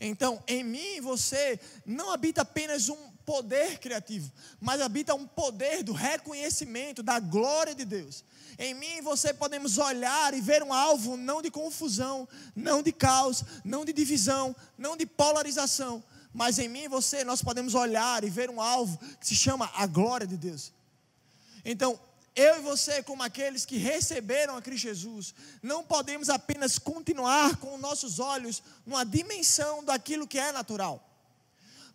Então, 0.00 0.42
em 0.48 0.64
mim 0.64 0.96
e 0.96 1.00
você 1.00 1.60
não 1.86 2.10
habita 2.10 2.42
apenas 2.42 2.88
um 2.88 3.09
poder 3.30 3.78
criativo, 3.78 4.28
mas 4.60 4.80
habita 4.80 5.14
um 5.14 5.24
poder 5.24 5.84
do 5.84 5.92
reconhecimento 5.92 7.00
da 7.00 7.20
glória 7.20 7.72
de 7.76 7.84
Deus. 7.84 8.24
Em 8.58 8.74
mim 8.74 8.96
e 8.96 9.00
você 9.00 9.32
podemos 9.32 9.78
olhar 9.78 10.34
e 10.34 10.40
ver 10.40 10.64
um 10.64 10.72
alvo 10.72 11.16
não 11.16 11.40
de 11.40 11.48
confusão, 11.48 12.28
não 12.56 12.82
de 12.82 12.90
caos, 12.90 13.44
não 13.64 13.84
de 13.84 13.92
divisão, 13.92 14.54
não 14.76 14.96
de 14.96 15.06
polarização, 15.06 16.02
mas 16.34 16.58
em 16.58 16.68
mim 16.68 16.82
e 16.82 16.88
você 16.88 17.22
nós 17.22 17.40
podemos 17.40 17.76
olhar 17.76 18.24
e 18.24 18.28
ver 18.28 18.50
um 18.50 18.60
alvo 18.60 18.98
que 19.20 19.28
se 19.28 19.36
chama 19.36 19.70
a 19.76 19.86
glória 19.86 20.26
de 20.26 20.36
Deus. 20.36 20.72
Então, 21.64 22.00
eu 22.34 22.56
e 22.56 22.62
você, 22.62 23.00
como 23.00 23.22
aqueles 23.22 23.64
que 23.64 23.76
receberam 23.76 24.56
a 24.56 24.62
Cristo 24.62 24.88
Jesus, 24.88 25.34
não 25.62 25.84
podemos 25.84 26.28
apenas 26.28 26.80
continuar 26.80 27.58
com 27.58 27.78
nossos 27.78 28.18
olhos 28.18 28.60
numa 28.84 29.04
dimensão 29.04 29.84
daquilo 29.84 30.26
que 30.26 30.38
é 30.38 30.50
natural. 30.50 31.09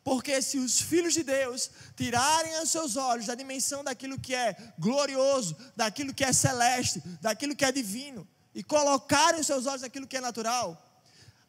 Porque 0.05 0.39
se 0.39 0.59
os 0.59 0.79
filhos 0.79 1.15
de 1.15 1.23
Deus 1.23 1.71
tirarem 1.95 2.61
os 2.61 2.69
seus 2.69 2.95
olhos 2.95 3.25
da 3.25 3.33
dimensão 3.33 3.83
daquilo 3.83 4.19
que 4.19 4.35
é 4.35 4.55
glorioso, 4.77 5.57
daquilo 5.75 6.13
que 6.13 6.23
é 6.23 6.31
celeste, 6.31 7.01
daquilo 7.19 7.55
que 7.55 7.65
é 7.65 7.71
divino, 7.71 8.27
e 8.53 8.63
colocarem 8.63 9.41
os 9.41 9.47
seus 9.47 9.65
olhos 9.65 9.81
naquilo 9.81 10.05
que 10.05 10.15
é 10.15 10.21
natural, 10.21 10.79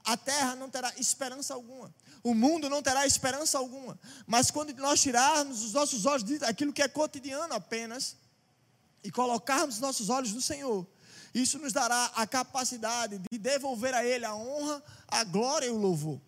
a 0.02 0.16
terra 0.16 0.56
não 0.56 0.70
terá 0.70 0.90
esperança 0.96 1.52
alguma. 1.52 1.94
O 2.22 2.32
mundo 2.32 2.70
não 2.70 2.82
terá 2.82 3.06
esperança 3.06 3.58
alguma. 3.58 4.00
Mas 4.26 4.50
quando 4.50 4.72
nós 4.76 5.02
tirarmos 5.02 5.62
os 5.62 5.75
nossos 5.75 6.06
olhos 6.06 6.22
daquilo 6.38 6.72
que 6.72 6.80
é 6.80 6.88
cotidiano 6.88 7.52
apenas, 7.52 8.16
e 9.04 9.10
colocarmos 9.10 9.80
nossos 9.80 10.08
olhos 10.08 10.32
no 10.32 10.40
Senhor, 10.40 10.86
isso 11.34 11.58
nos 11.58 11.75
dará 11.75 12.06
a 12.14 12.26
capacidade 12.26 13.20
de 13.30 13.38
devolver 13.38 13.92
a 13.92 14.02
Ele 14.02 14.25
a 14.25 14.34
honra, 14.34 14.82
a 15.06 15.25
glória 15.25 15.66
e 15.66 15.70
o 15.70 15.76
louvor. 15.76 16.18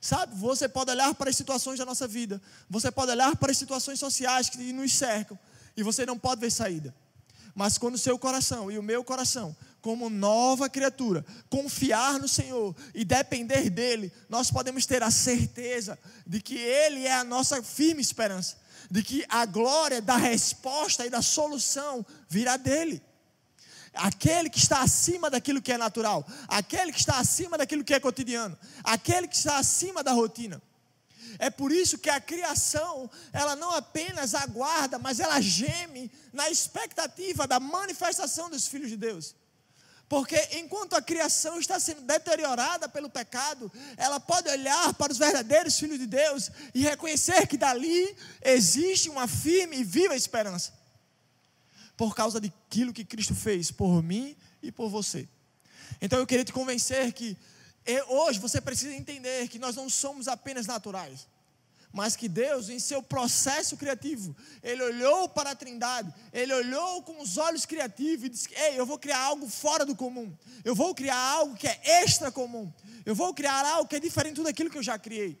Sabe, 0.00 0.34
você 0.36 0.68
pode 0.68 0.90
olhar 0.90 1.14
para 1.14 1.30
as 1.30 1.36
situações 1.36 1.78
da 1.78 1.84
nossa 1.84 2.06
vida, 2.06 2.40
você 2.68 2.90
pode 2.90 3.10
olhar 3.10 3.34
para 3.36 3.50
as 3.50 3.58
situações 3.58 3.98
sociais 3.98 4.48
que 4.48 4.72
nos 4.72 4.92
cercam, 4.92 5.38
e 5.76 5.82
você 5.82 6.06
não 6.06 6.18
pode 6.18 6.40
ver 6.40 6.50
saída. 6.50 6.94
Mas 7.54 7.78
quando 7.78 7.94
o 7.94 7.98
seu 7.98 8.18
coração 8.18 8.70
e 8.70 8.78
o 8.78 8.82
meu 8.82 9.02
coração, 9.02 9.56
como 9.80 10.10
nova 10.10 10.68
criatura, 10.68 11.24
confiar 11.48 12.18
no 12.18 12.28
Senhor 12.28 12.76
e 12.94 13.04
depender 13.04 13.70
dEle, 13.70 14.12
nós 14.28 14.50
podemos 14.50 14.84
ter 14.84 15.02
a 15.02 15.10
certeza 15.10 15.98
de 16.26 16.40
que 16.40 16.56
Ele 16.56 17.06
é 17.06 17.14
a 17.14 17.24
nossa 17.24 17.62
firme 17.62 18.02
esperança 18.02 18.56
de 18.90 19.02
que 19.02 19.24
a 19.28 19.44
glória 19.46 20.00
da 20.00 20.16
resposta 20.16 21.06
e 21.06 21.10
da 21.10 21.22
solução 21.22 22.04
virá 22.28 22.56
dele. 22.56 23.02
Aquele 23.96 24.48
que 24.50 24.58
está 24.58 24.80
acima 24.80 25.28
daquilo 25.30 25.62
que 25.62 25.72
é 25.72 25.78
natural, 25.78 26.26
aquele 26.48 26.92
que 26.92 26.98
está 26.98 27.18
acima 27.18 27.58
daquilo 27.58 27.84
que 27.84 27.94
é 27.94 28.00
cotidiano, 28.00 28.56
aquele 28.84 29.26
que 29.26 29.36
está 29.36 29.58
acima 29.58 30.02
da 30.02 30.12
rotina. 30.12 30.60
É 31.38 31.50
por 31.50 31.72
isso 31.72 31.98
que 31.98 32.08
a 32.08 32.20
criação, 32.20 33.10
ela 33.32 33.56
não 33.56 33.72
apenas 33.72 34.34
aguarda, 34.34 34.98
mas 34.98 35.20
ela 35.20 35.40
geme 35.40 36.10
na 36.32 36.50
expectativa 36.50 37.46
da 37.46 37.60
manifestação 37.60 38.48
dos 38.48 38.66
filhos 38.66 38.90
de 38.90 38.96
Deus. 38.96 39.34
Porque 40.08 40.36
enquanto 40.52 40.94
a 40.94 41.02
criação 41.02 41.58
está 41.58 41.80
sendo 41.80 42.02
deteriorada 42.02 42.88
pelo 42.88 43.10
pecado, 43.10 43.70
ela 43.96 44.20
pode 44.20 44.48
olhar 44.48 44.94
para 44.94 45.10
os 45.10 45.18
verdadeiros 45.18 45.78
filhos 45.78 45.98
de 45.98 46.06
Deus 46.06 46.50
e 46.72 46.82
reconhecer 46.82 47.46
que 47.48 47.56
dali 47.56 48.16
existe 48.40 49.10
uma 49.10 49.26
firme 49.26 49.78
e 49.78 49.84
viva 49.84 50.14
esperança. 50.14 50.72
Por 51.96 52.14
causa 52.14 52.40
daquilo 52.40 52.92
que 52.92 53.04
Cristo 53.04 53.34
fez 53.34 53.70
por 53.70 54.02
mim 54.02 54.36
e 54.62 54.70
por 54.70 54.88
você. 54.88 55.28
Então 56.00 56.18
eu 56.18 56.26
queria 56.26 56.44
te 56.44 56.52
convencer 56.52 57.12
que 57.12 57.36
hoje 58.08 58.38
você 58.38 58.60
precisa 58.60 58.94
entender 58.94 59.48
que 59.48 59.58
nós 59.58 59.76
não 59.76 59.88
somos 59.88 60.28
apenas 60.28 60.66
naturais 60.66 61.26
mas 61.96 62.14
que 62.14 62.28
Deus, 62.28 62.68
em 62.68 62.78
seu 62.78 63.02
processo 63.02 63.74
criativo, 63.74 64.36
Ele 64.62 64.82
olhou 64.82 65.30
para 65.30 65.52
a 65.52 65.54
Trindade, 65.54 66.12
Ele 66.30 66.52
olhou 66.52 67.02
com 67.02 67.22
os 67.22 67.38
olhos 67.38 67.64
criativos 67.64 68.26
e 68.26 68.28
disse: 68.28 68.48
Ei, 68.54 68.78
eu 68.78 68.84
vou 68.84 68.98
criar 68.98 69.18
algo 69.18 69.48
fora 69.48 69.82
do 69.82 69.96
comum, 69.96 70.30
eu 70.62 70.74
vou 70.74 70.94
criar 70.94 71.16
algo 71.16 71.56
que 71.56 71.66
é 71.66 71.80
extra 72.02 72.30
comum, 72.30 72.70
eu 73.06 73.14
vou 73.14 73.32
criar 73.32 73.64
algo 73.64 73.88
que 73.88 73.96
é 73.96 74.00
diferente 74.00 74.34
de 74.34 74.36
tudo 74.36 74.48
aquilo 74.48 74.68
que 74.68 74.76
eu 74.76 74.82
já 74.82 74.98
criei. 74.98 75.38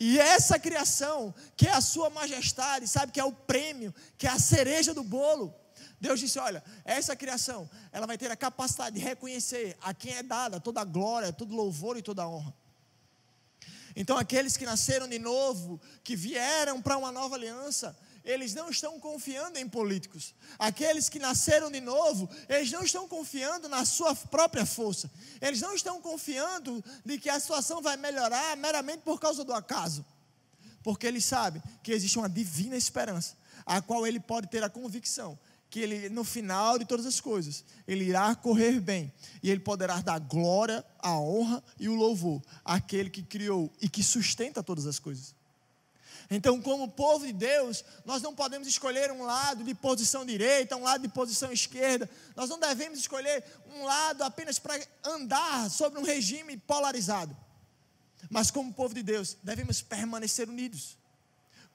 E 0.00 0.18
essa 0.18 0.58
criação, 0.58 1.32
que 1.56 1.68
é 1.68 1.72
a 1.72 1.80
Sua 1.80 2.10
majestade, 2.10 2.88
sabe 2.88 3.12
que 3.12 3.20
é 3.20 3.24
o 3.24 3.32
prêmio, 3.32 3.94
que 4.16 4.26
é 4.26 4.30
a 4.30 4.38
cereja 4.40 4.92
do 4.92 5.04
bolo. 5.04 5.54
Deus 6.00 6.20
disse: 6.20 6.38
Olha, 6.38 6.62
essa 6.84 7.16
criação, 7.16 7.68
ela 7.90 8.06
vai 8.06 8.16
ter 8.16 8.30
a 8.30 8.36
capacidade 8.36 8.96
de 8.96 9.04
reconhecer 9.04 9.76
a 9.80 9.92
quem 9.92 10.14
é 10.14 10.22
dada 10.22 10.60
toda 10.60 10.80
a 10.80 10.84
glória, 10.84 11.32
todo 11.32 11.54
louvor 11.54 11.96
e 11.96 12.02
toda 12.02 12.22
a 12.22 12.28
honra. 12.28 12.54
Então, 13.96 14.16
aqueles 14.16 14.56
que 14.56 14.64
nasceram 14.64 15.08
de 15.08 15.18
novo, 15.18 15.80
que 16.04 16.14
vieram 16.14 16.80
para 16.80 16.96
uma 16.96 17.10
nova 17.10 17.34
aliança, 17.34 17.98
eles 18.24 18.54
não 18.54 18.70
estão 18.70 19.00
confiando 19.00 19.58
em 19.58 19.68
políticos. 19.68 20.34
Aqueles 20.56 21.08
que 21.08 21.18
nasceram 21.18 21.68
de 21.70 21.80
novo, 21.80 22.28
eles 22.48 22.70
não 22.70 22.84
estão 22.84 23.08
confiando 23.08 23.68
na 23.68 23.84
sua 23.84 24.14
própria 24.14 24.64
força. 24.64 25.10
Eles 25.40 25.60
não 25.60 25.74
estão 25.74 26.00
confiando 26.00 26.84
de 27.04 27.18
que 27.18 27.28
a 27.28 27.40
situação 27.40 27.82
vai 27.82 27.96
melhorar 27.96 28.56
meramente 28.56 29.02
por 29.02 29.18
causa 29.18 29.42
do 29.42 29.52
acaso. 29.52 30.04
Porque 30.80 31.06
eles 31.06 31.24
sabem 31.24 31.60
que 31.82 31.90
existe 31.90 32.18
uma 32.18 32.28
divina 32.28 32.76
esperança, 32.76 33.36
a 33.66 33.82
qual 33.82 34.06
ele 34.06 34.20
pode 34.20 34.46
ter 34.46 34.62
a 34.62 34.70
convicção 34.70 35.36
que 35.70 35.80
ele, 35.80 36.08
no 36.08 36.24
final 36.24 36.78
de 36.78 36.84
todas 36.84 37.04
as 37.04 37.20
coisas, 37.20 37.64
ele 37.86 38.04
irá 38.04 38.34
correr 38.34 38.80
bem 38.80 39.12
e 39.42 39.50
ele 39.50 39.60
poderá 39.60 40.00
dar 40.00 40.18
glória, 40.18 40.84
a 40.98 41.18
honra 41.18 41.62
e 41.78 41.88
o 41.88 41.94
louvor 41.94 42.42
àquele 42.64 43.10
que 43.10 43.22
criou 43.22 43.70
e 43.80 43.88
que 43.88 44.02
sustenta 44.02 44.62
todas 44.62 44.86
as 44.86 44.98
coisas. 44.98 45.34
Então, 46.30 46.60
como 46.60 46.88
povo 46.88 47.26
de 47.26 47.32
Deus, 47.32 47.82
nós 48.04 48.20
não 48.20 48.34
podemos 48.34 48.68
escolher 48.68 49.10
um 49.10 49.22
lado 49.22 49.64
de 49.64 49.74
posição 49.74 50.26
direita, 50.26 50.76
um 50.76 50.82
lado 50.82 51.00
de 51.00 51.08
posição 51.08 51.50
esquerda. 51.50 52.08
Nós 52.36 52.50
não 52.50 52.60
devemos 52.60 52.98
escolher 52.98 53.42
um 53.74 53.84
lado 53.84 54.22
apenas 54.22 54.58
para 54.58 54.78
andar 55.04 55.70
sobre 55.70 55.98
um 55.98 56.02
regime 56.02 56.58
polarizado. 56.58 57.34
Mas, 58.28 58.50
como 58.50 58.74
povo 58.74 58.94
de 58.94 59.02
Deus, 59.02 59.38
devemos 59.42 59.80
permanecer 59.80 60.50
unidos 60.50 60.98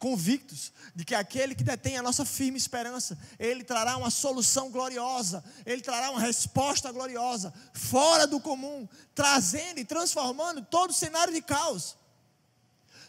convictos 0.04 0.74
de 0.94 1.06
que 1.06 1.16
aquele 1.16 1.56
que 1.56 1.64
detém 1.64 1.98
a 1.98 2.02
nossa 2.02 2.26
firme 2.26 2.58
esperança, 2.58 3.18
ele 3.40 3.64
trará 3.64 3.96
uma 3.96 4.12
solução 4.12 4.70
gloriosa, 4.70 5.42
ele 5.66 5.82
trará 5.82 6.12
uma 6.12 6.20
resposta 6.20 6.92
gloriosa, 6.92 7.54
fora 7.74 8.28
do 8.28 8.38
comum, 8.38 8.86
trazendo 9.16 9.80
e 9.80 9.86
transformando 9.86 10.62
todo 10.62 10.90
o 10.90 10.94
cenário 10.94 11.34
de 11.34 11.42
caos. 11.42 11.96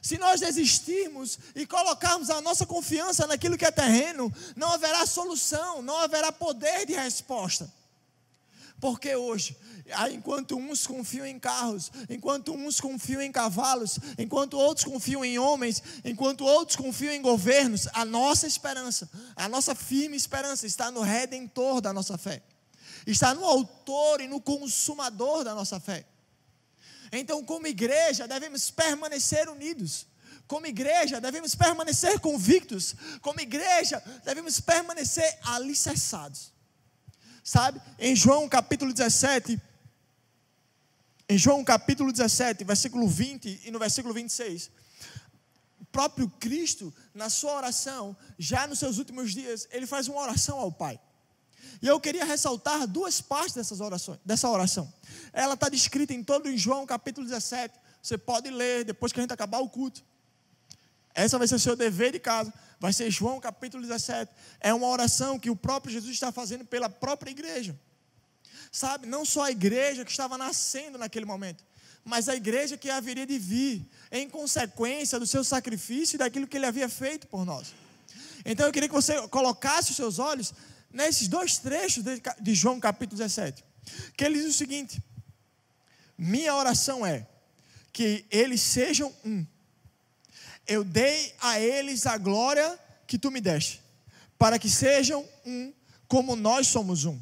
Se 0.01 0.17
nós 0.19 0.39
desistirmos 0.39 1.37
e 1.57 1.67
colocarmos 1.67 2.31
a 2.31 2.41
nossa 2.41 2.65
confiança 2.65 3.27
naquilo 3.27 3.59
que 3.59 3.65
é 3.65 3.73
terreno, 3.73 4.33
não 4.55 4.71
haverá 4.71 5.05
solução, 5.05 5.83
não 5.83 5.99
haverá 5.99 6.31
poder 6.31 6.87
de 6.87 6.93
resposta. 6.93 7.69
Porque 8.85 9.17
hoje 9.17 9.57
ah, 9.93 10.11
enquanto 10.11 10.59
uns 10.59 10.87
confiam 10.87 11.25
em 11.25 11.39
carros, 11.39 11.91
enquanto 12.11 12.53
uns 12.53 12.83
confiam 12.83 13.23
em 13.23 13.33
cavalos, 13.33 13.99
enquanto 14.19 14.59
outros 14.59 14.85
confiam 14.85 15.25
em 15.25 15.39
homens, 15.39 15.83
enquanto 16.05 16.45
outros 16.45 16.77
confiam 16.77 17.15
em 17.15 17.23
governos, 17.23 17.89
a 17.95 18.05
nossa 18.05 18.47
esperança, 18.47 19.09
a 19.35 19.49
nossa 19.49 19.75
firme 19.75 20.19
esperança 20.19 20.67
está 20.67 20.91
no 20.91 21.01
redentor 21.01 21.81
da 21.81 21.95
nossa 21.95 22.19
fé, 22.19 22.43
está 23.07 23.33
no 23.33 23.47
autor 23.47 24.21
e 24.21 24.29
no 24.29 24.39
consumador 24.39 25.45
da 25.45 25.55
nossa 25.55 25.81
fé. 25.81 26.05
Então, 27.11 27.43
como 27.43 27.67
igreja, 27.67 28.29
devemos 28.29 28.71
permanecer 28.71 29.49
unidos. 29.49 30.07
Como 30.47 30.67
igreja, 30.67 31.23
devemos 31.23 31.55
permanecer 31.55 32.21
convictos. 32.21 32.95
Como 33.23 33.41
igreja, 33.41 34.03
devemos 34.27 34.61
permanecer 34.61 35.39
alicerçados. 35.43 36.53
Sabe? 37.45 37.79
Em 37.99 38.17
João 38.17 38.49
capítulo 38.49 38.91
17, 38.91 39.61
em 41.29 41.37
João 41.37 41.63
capítulo 41.63 42.11
17, 42.11 42.65
versículo 42.65 43.07
20 43.07 43.61
e 43.67 43.71
no 43.71 43.79
versículo 43.79 44.15
26, 44.15 44.71
o 45.79 45.85
próprio 45.85 46.27
Cristo, 46.41 46.93
na 47.13 47.29
sua 47.29 47.53
oração, 47.53 48.17
já 48.39 48.67
nos 48.67 48.79
seus 48.79 48.97
últimos 48.97 49.35
dias, 49.35 49.69
ele 49.71 49.87
faz 49.87 50.09
uma 50.09 50.23
oração 50.23 50.59
ao 50.59 50.73
Pai. 50.73 50.99
E 51.83 51.87
eu 51.87 52.01
queria 52.01 52.25
ressaltar 52.25 52.87
duas 52.87 53.21
partes 53.21 53.55
dessas 53.55 53.79
orações, 53.79 54.19
dessa 54.25 54.49
oração. 54.49 54.91
Ela 55.31 55.53
está 55.53 55.69
descrita 55.69 56.15
em 56.15 56.25
todo 56.25 56.49
em 56.49 56.57
João 56.57 56.87
capítulo 56.87 57.27
17. 57.27 57.79
Você 58.01 58.17
pode 58.17 58.51
ler 58.51 58.87
depois 58.87 59.13
que 59.13 59.21
a 59.21 59.23
gente 59.23 59.35
acabar 59.35 59.59
o 59.59 59.69
culto. 59.69 60.03
Essa 61.15 61.39
vai 61.39 61.47
ser 61.47 61.59
seu 61.59 61.77
dever 61.77 62.13
de 62.13 62.19
casa. 62.19 62.53
Vai 62.81 62.93
ser 62.93 63.11
João 63.11 63.41
capítulo 63.41 63.83
17. 63.83 64.31
É 64.61 64.75
uma 64.75 64.89
oração 64.89 65.39
que 65.39 65.51
o 65.51 65.57
próprio 65.57 65.93
Jesus 65.93 66.13
está 66.13 66.33
fazendo 66.33 66.65
pela 66.65 66.89
própria 66.89 67.31
igreja 67.31 67.79
sabe, 68.75 69.07
não 69.07 69.25
só 69.25 69.45
a 69.45 69.51
igreja 69.53 70.05
que 70.05 70.11
estava 70.11 70.37
nascendo 70.37 70.99
naquele 70.99 71.25
momento, 71.25 71.65
mas 72.05 72.29
a 72.29 72.35
igreja 72.35 72.77
que 72.77 72.91
haveria 72.91 73.25
de 73.25 73.39
vir 73.39 73.89
em 74.11 74.29
consequência 74.29 75.19
do 75.19 75.27
seu 75.27 75.45
sacrifício 75.45 76.17
e 76.17 76.19
daquilo 76.19 76.47
que 76.49 76.57
ele 76.57 76.67
havia 76.67 76.89
feito 76.89 77.29
por 77.29 77.47
nós. 77.47 77.73
Então 78.45 78.67
eu 78.67 78.73
queria 78.73 78.89
que 78.89 78.95
você 78.95 79.27
colocasse 79.29 79.91
os 79.91 79.97
seus 79.97 80.19
olhos 80.19 80.53
nesses 80.93 81.29
dois 81.29 81.57
trechos 81.57 82.03
de 82.41 82.55
João 82.55 82.81
capítulo 82.81 83.17
17, 83.17 83.65
que 84.17 84.25
ele 84.25 84.41
diz 84.41 84.51
o 84.55 84.59
seguinte: 84.59 85.01
Minha 86.19 86.57
oração 86.57 87.07
é 87.07 87.29
que 87.93 88.27
eles 88.29 88.61
sejam 88.61 89.15
um. 89.25 89.47
Eu 90.67 90.83
dei 90.83 91.35
a 91.41 91.61
eles 91.61 92.07
a 92.07 92.17
glória 92.17 92.79
que 93.07 93.19
tu 93.19 93.31
me 93.31 93.41
deste, 93.41 93.83
para 94.39 94.59
que 94.59 94.71
sejam 94.71 95.27
um 95.45 95.73
como 96.09 96.37
nós 96.37 96.69
somos 96.69 97.05
um. 97.05 97.21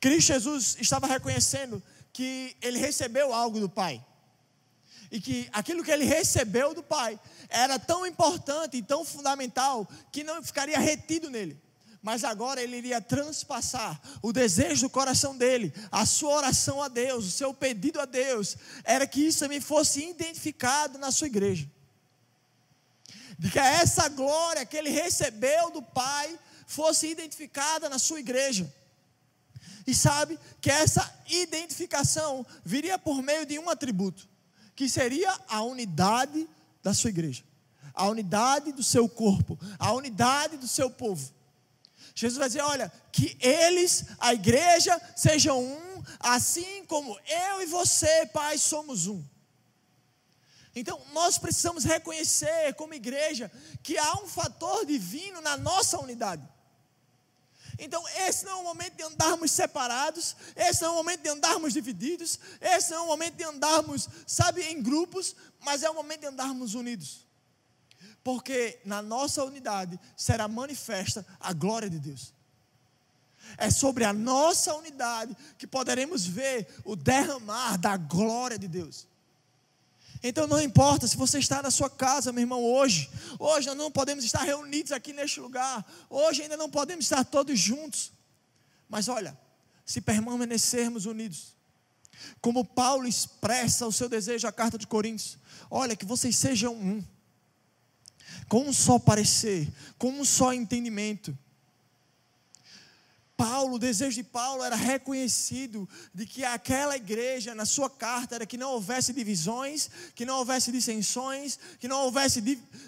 Cristo 0.00 0.28
Jesus 0.28 0.76
estava 0.80 1.06
reconhecendo 1.06 1.82
que 2.12 2.56
ele 2.60 2.78
recebeu 2.78 3.32
algo 3.32 3.60
do 3.60 3.68
Pai. 3.68 4.04
E 5.10 5.20
que 5.20 5.48
aquilo 5.52 5.84
que 5.84 5.90
ele 5.90 6.04
recebeu 6.04 6.74
do 6.74 6.82
Pai 6.82 7.18
era 7.48 7.78
tão 7.78 8.06
importante 8.06 8.76
e 8.76 8.82
tão 8.82 9.04
fundamental 9.04 9.88
que 10.10 10.24
não 10.24 10.42
ficaria 10.42 10.78
retido 10.78 11.30
nele. 11.30 11.60
Mas 12.02 12.24
agora 12.24 12.62
ele 12.62 12.76
iria 12.76 13.00
transpassar 13.00 14.00
o 14.22 14.32
desejo 14.32 14.86
do 14.86 14.90
coração 14.90 15.36
dele, 15.36 15.72
a 15.90 16.06
sua 16.06 16.36
oração 16.36 16.82
a 16.82 16.88
Deus, 16.88 17.26
o 17.26 17.30
seu 17.30 17.52
pedido 17.52 18.00
a 18.00 18.04
Deus, 18.04 18.56
era 18.84 19.06
que 19.06 19.26
isso 19.26 19.40
também 19.40 19.60
fosse 19.60 20.08
identificado 20.08 20.98
na 20.98 21.10
sua 21.10 21.26
igreja. 21.26 21.68
De 23.38 23.50
que 23.50 23.58
essa 23.58 24.08
glória 24.08 24.64
que 24.64 24.76
ele 24.76 24.90
recebeu 24.90 25.70
do 25.70 25.82
Pai 25.82 26.38
fosse 26.66 27.06
identificada 27.06 27.88
na 27.88 27.98
sua 27.98 28.20
igreja. 28.20 28.72
E 29.86 29.94
sabe 29.94 30.38
que 30.60 30.70
essa 30.70 31.14
identificação 31.28 32.44
viria 32.64 32.98
por 32.98 33.22
meio 33.22 33.46
de 33.46 33.58
um 33.58 33.70
atributo, 33.70 34.28
que 34.74 34.88
seria 34.88 35.32
a 35.48 35.62
unidade 35.62 36.48
da 36.82 36.92
sua 36.92 37.10
igreja, 37.10 37.44
a 37.94 38.08
unidade 38.08 38.72
do 38.72 38.82
seu 38.82 39.08
corpo, 39.08 39.58
a 39.78 39.92
unidade 39.92 40.56
do 40.56 40.66
seu 40.66 40.90
povo. 40.90 41.32
Jesus 42.14 42.38
vai 42.38 42.48
dizer: 42.48 42.62
olha, 42.62 42.92
que 43.12 43.36
eles, 43.40 44.06
a 44.18 44.34
igreja, 44.34 45.00
sejam 45.14 45.62
um, 45.62 46.02
assim 46.18 46.84
como 46.86 47.16
eu 47.26 47.62
e 47.62 47.66
você, 47.66 48.26
Pai, 48.26 48.58
somos 48.58 49.06
um. 49.06 49.22
Então, 50.78 51.00
nós 51.14 51.38
precisamos 51.38 51.84
reconhecer, 51.84 52.74
como 52.74 52.92
igreja, 52.92 53.50
que 53.82 53.96
há 53.96 54.12
um 54.22 54.28
fator 54.28 54.84
divino 54.84 55.40
na 55.40 55.56
nossa 55.56 55.98
unidade. 55.98 56.46
Então, 57.78 58.06
esse 58.26 58.44
não 58.44 58.52
é 58.52 58.54
o 58.56 58.64
momento 58.64 58.94
de 58.94 59.02
andarmos 59.02 59.50
separados, 59.52 60.36
esse 60.54 60.82
não 60.82 60.90
é 60.90 60.92
o 60.92 60.96
momento 60.96 61.22
de 61.22 61.30
andarmos 61.30 61.72
divididos, 61.72 62.38
esse 62.60 62.90
não 62.90 62.98
é 62.98 63.00
o 63.00 63.06
momento 63.06 63.36
de 63.36 63.44
andarmos, 63.44 64.06
sabe, 64.26 64.62
em 64.64 64.82
grupos, 64.82 65.34
mas 65.60 65.82
é 65.82 65.88
o 65.88 65.94
momento 65.94 66.20
de 66.20 66.26
andarmos 66.26 66.74
unidos. 66.74 67.26
Porque 68.22 68.78
na 68.84 69.00
nossa 69.00 69.42
unidade 69.44 69.98
será 70.14 70.46
manifesta 70.46 71.26
a 71.40 71.54
glória 71.54 71.88
de 71.88 71.98
Deus. 71.98 72.34
É 73.56 73.70
sobre 73.70 74.04
a 74.04 74.12
nossa 74.12 74.74
unidade 74.74 75.34
que 75.56 75.66
poderemos 75.66 76.26
ver 76.26 76.68
o 76.84 76.94
derramar 76.94 77.78
da 77.78 77.96
glória 77.96 78.58
de 78.58 78.68
Deus. 78.68 79.06
Então 80.28 80.46
não 80.46 80.60
importa 80.60 81.06
se 81.06 81.16
você 81.16 81.38
está 81.38 81.62
na 81.62 81.70
sua 81.70 81.88
casa, 81.88 82.32
meu 82.32 82.42
irmão, 82.42 82.64
hoje. 82.64 83.08
Hoje 83.38 83.68
nós 83.68 83.76
não 83.76 83.92
podemos 83.92 84.24
estar 84.24 84.42
reunidos 84.42 84.90
aqui 84.90 85.12
neste 85.12 85.38
lugar. 85.38 85.84
Hoje 86.10 86.42
ainda 86.42 86.56
não 86.56 86.68
podemos 86.68 87.04
estar 87.04 87.24
todos 87.24 87.58
juntos. 87.58 88.12
Mas 88.88 89.06
olha, 89.06 89.38
se 89.84 90.00
permanecermos 90.00 91.06
unidos, 91.06 91.54
como 92.40 92.64
Paulo 92.64 93.06
expressa 93.06 93.86
o 93.86 93.92
seu 93.92 94.08
desejo, 94.08 94.48
a 94.48 94.52
carta 94.52 94.76
de 94.76 94.86
Coríntios, 94.86 95.38
olha, 95.70 95.94
que 95.94 96.04
vocês 96.04 96.36
sejam 96.36 96.74
um, 96.74 97.04
com 98.48 98.68
um 98.68 98.72
só 98.72 98.98
parecer, 98.98 99.72
com 99.96 100.10
um 100.10 100.24
só 100.24 100.52
entendimento. 100.52 101.36
Paulo, 103.36 103.74
o 103.74 103.78
desejo 103.78 104.16
de 104.16 104.24
Paulo 104.24 104.64
era 104.64 104.74
reconhecido 104.74 105.86
de 106.14 106.24
que 106.24 106.42
aquela 106.42 106.96
igreja, 106.96 107.54
na 107.54 107.66
sua 107.66 107.90
carta, 107.90 108.34
era 108.34 108.46
que 108.46 108.56
não 108.56 108.70
houvesse 108.72 109.12
divisões, 109.12 109.90
que 110.14 110.24
não 110.24 110.38
houvesse 110.38 110.72
dissensões, 110.72 111.58
que 111.78 111.86
não 111.86 112.04
houvesse 112.04 112.40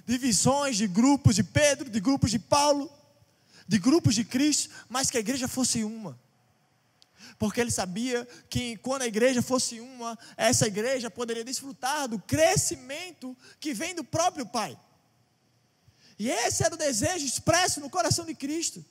divisões 0.07 0.79
de 0.79 0.87
grupos 0.87 1.37
de 1.37 1.45
Pedro, 1.45 1.91
de 1.91 2.01
grupos 2.01 2.31
de 2.31 2.39
Paulo, 2.39 2.91
de 3.67 3.79
grupos 3.79 4.15
de 4.15 4.25
Cristo, 4.25 4.71
mas 4.89 5.11
que 5.11 5.19
a 5.19 5.21
igreja 5.21 5.47
fosse 5.47 5.85
uma. 5.85 6.19
Porque 7.39 7.61
ele 7.61 7.71
sabia 7.71 8.27
que 8.49 8.79
quando 8.79 9.03
a 9.03 9.07
igreja 9.07 9.43
fosse 9.43 9.81
uma, 9.81 10.19
essa 10.35 10.67
igreja 10.67 11.11
poderia 11.11 11.45
desfrutar 11.45 12.09
do 12.09 12.19
crescimento 12.19 13.37
que 13.61 13.75
vem 13.75 13.95
do 13.95 14.03
próprio 14.03 14.47
Pai. 14.47 14.79
E 16.19 16.31
esse 16.31 16.65
era 16.65 16.75
o 16.75 16.79
desejo 16.79 17.27
expresso 17.27 17.81
no 17.81 17.91
coração 17.91 18.25
de 18.25 18.35
Cristo 18.35 18.85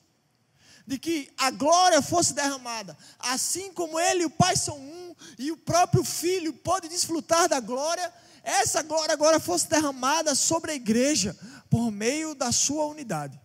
de 0.87 0.97
que 0.97 1.29
a 1.37 1.51
glória 1.51 2.01
fosse 2.01 2.33
derramada. 2.33 2.97
Assim 3.19 3.73
como 3.73 3.99
ele 3.99 4.23
e 4.23 4.25
o 4.25 4.29
Pai 4.29 4.55
são 4.55 4.79
um, 4.79 5.13
e 5.37 5.51
o 5.51 5.57
próprio 5.57 6.01
Filho 6.01 6.53
pode 6.53 6.87
desfrutar 6.87 7.49
da 7.49 7.59
glória, 7.59 8.11
essa 8.41 8.81
glória 8.81 9.11
agora 9.11 9.37
fosse 9.37 9.67
derramada 9.67 10.33
sobre 10.33 10.71
a 10.71 10.75
igreja, 10.75 11.37
por 11.69 11.91
meio 11.91 12.33
da 12.33 12.53
sua 12.53 12.85
unidade. 12.85 13.37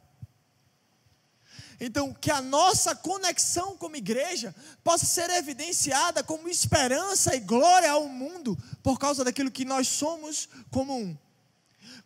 Então, 1.80 2.14
que 2.14 2.30
a 2.30 2.40
nossa 2.40 2.94
conexão 2.94 3.76
como 3.76 3.96
igreja 3.96 4.54
possa 4.84 5.04
ser 5.04 5.28
evidenciada 5.30 6.22
como 6.22 6.48
esperança 6.48 7.34
e 7.34 7.40
glória 7.40 7.90
ao 7.90 8.06
mundo, 8.08 8.56
por 8.84 9.00
causa 9.00 9.24
daquilo 9.24 9.50
que 9.50 9.64
nós 9.64 9.88
somos 9.88 10.48
como 10.70 10.96
um, 10.96 11.18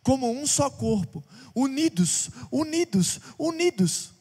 como 0.01 0.31
um 0.31 0.47
só 0.47 0.67
corpo, 0.67 1.23
unidos, 1.53 2.31
unidos, 2.51 3.19
unidos. 3.37 4.16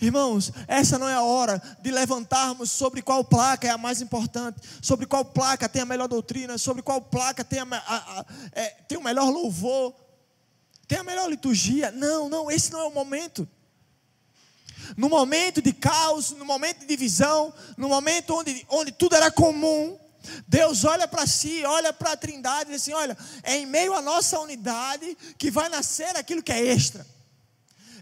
Irmãos, 0.00 0.52
essa 0.66 0.98
não 0.98 1.08
é 1.08 1.14
a 1.14 1.22
hora 1.22 1.62
de 1.80 1.90
levantarmos 1.90 2.70
sobre 2.70 3.00
qual 3.00 3.24
placa 3.24 3.66
é 3.66 3.70
a 3.70 3.78
mais 3.78 4.00
importante, 4.00 4.60
sobre 4.82 5.06
qual 5.06 5.24
placa 5.24 5.68
tem 5.68 5.82
a 5.82 5.86
melhor 5.86 6.08
doutrina, 6.08 6.58
sobre 6.58 6.82
qual 6.82 7.00
placa 7.00 7.44
tem, 7.44 7.60
a, 7.60 7.64
a, 7.64 8.20
a, 8.20 8.26
é, 8.52 8.68
tem 8.88 8.98
o 8.98 9.02
melhor 9.02 9.30
louvor, 9.30 9.94
tem 10.86 10.98
a 10.98 11.04
melhor 11.04 11.28
liturgia. 11.28 11.90
Não, 11.90 12.28
não, 12.28 12.50
esse 12.50 12.72
não 12.72 12.80
é 12.80 12.84
o 12.84 12.90
momento. 12.90 13.48
No 14.96 15.08
momento 15.08 15.62
de 15.62 15.72
caos, 15.72 16.30
no 16.32 16.44
momento 16.44 16.80
de 16.80 16.86
divisão, 16.86 17.54
no 17.76 17.88
momento 17.88 18.34
onde, 18.34 18.66
onde 18.68 18.92
tudo 18.92 19.16
era 19.16 19.30
comum, 19.30 19.98
Deus 20.46 20.84
olha 20.84 21.06
para 21.06 21.26
si, 21.26 21.64
olha 21.64 21.92
para 21.92 22.12
a 22.12 22.16
trindade 22.16 22.70
e 22.70 22.74
diz 22.74 22.82
assim: 22.82 22.92
olha, 22.92 23.16
é 23.42 23.56
em 23.56 23.66
meio 23.66 23.94
à 23.94 24.02
nossa 24.02 24.38
unidade 24.40 25.16
que 25.38 25.50
vai 25.50 25.68
nascer 25.68 26.16
aquilo 26.16 26.42
que 26.42 26.52
é 26.52 26.60
extra. 26.66 27.06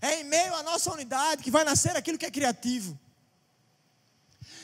É 0.02 0.20
em 0.20 0.24
meio 0.24 0.52
à 0.56 0.64
nossa 0.64 0.92
unidade 0.92 1.44
que 1.44 1.50
vai 1.50 1.64
nascer 1.64 1.96
aquilo 1.96 2.18
que 2.18 2.26
é 2.26 2.30
criativo. 2.30 2.98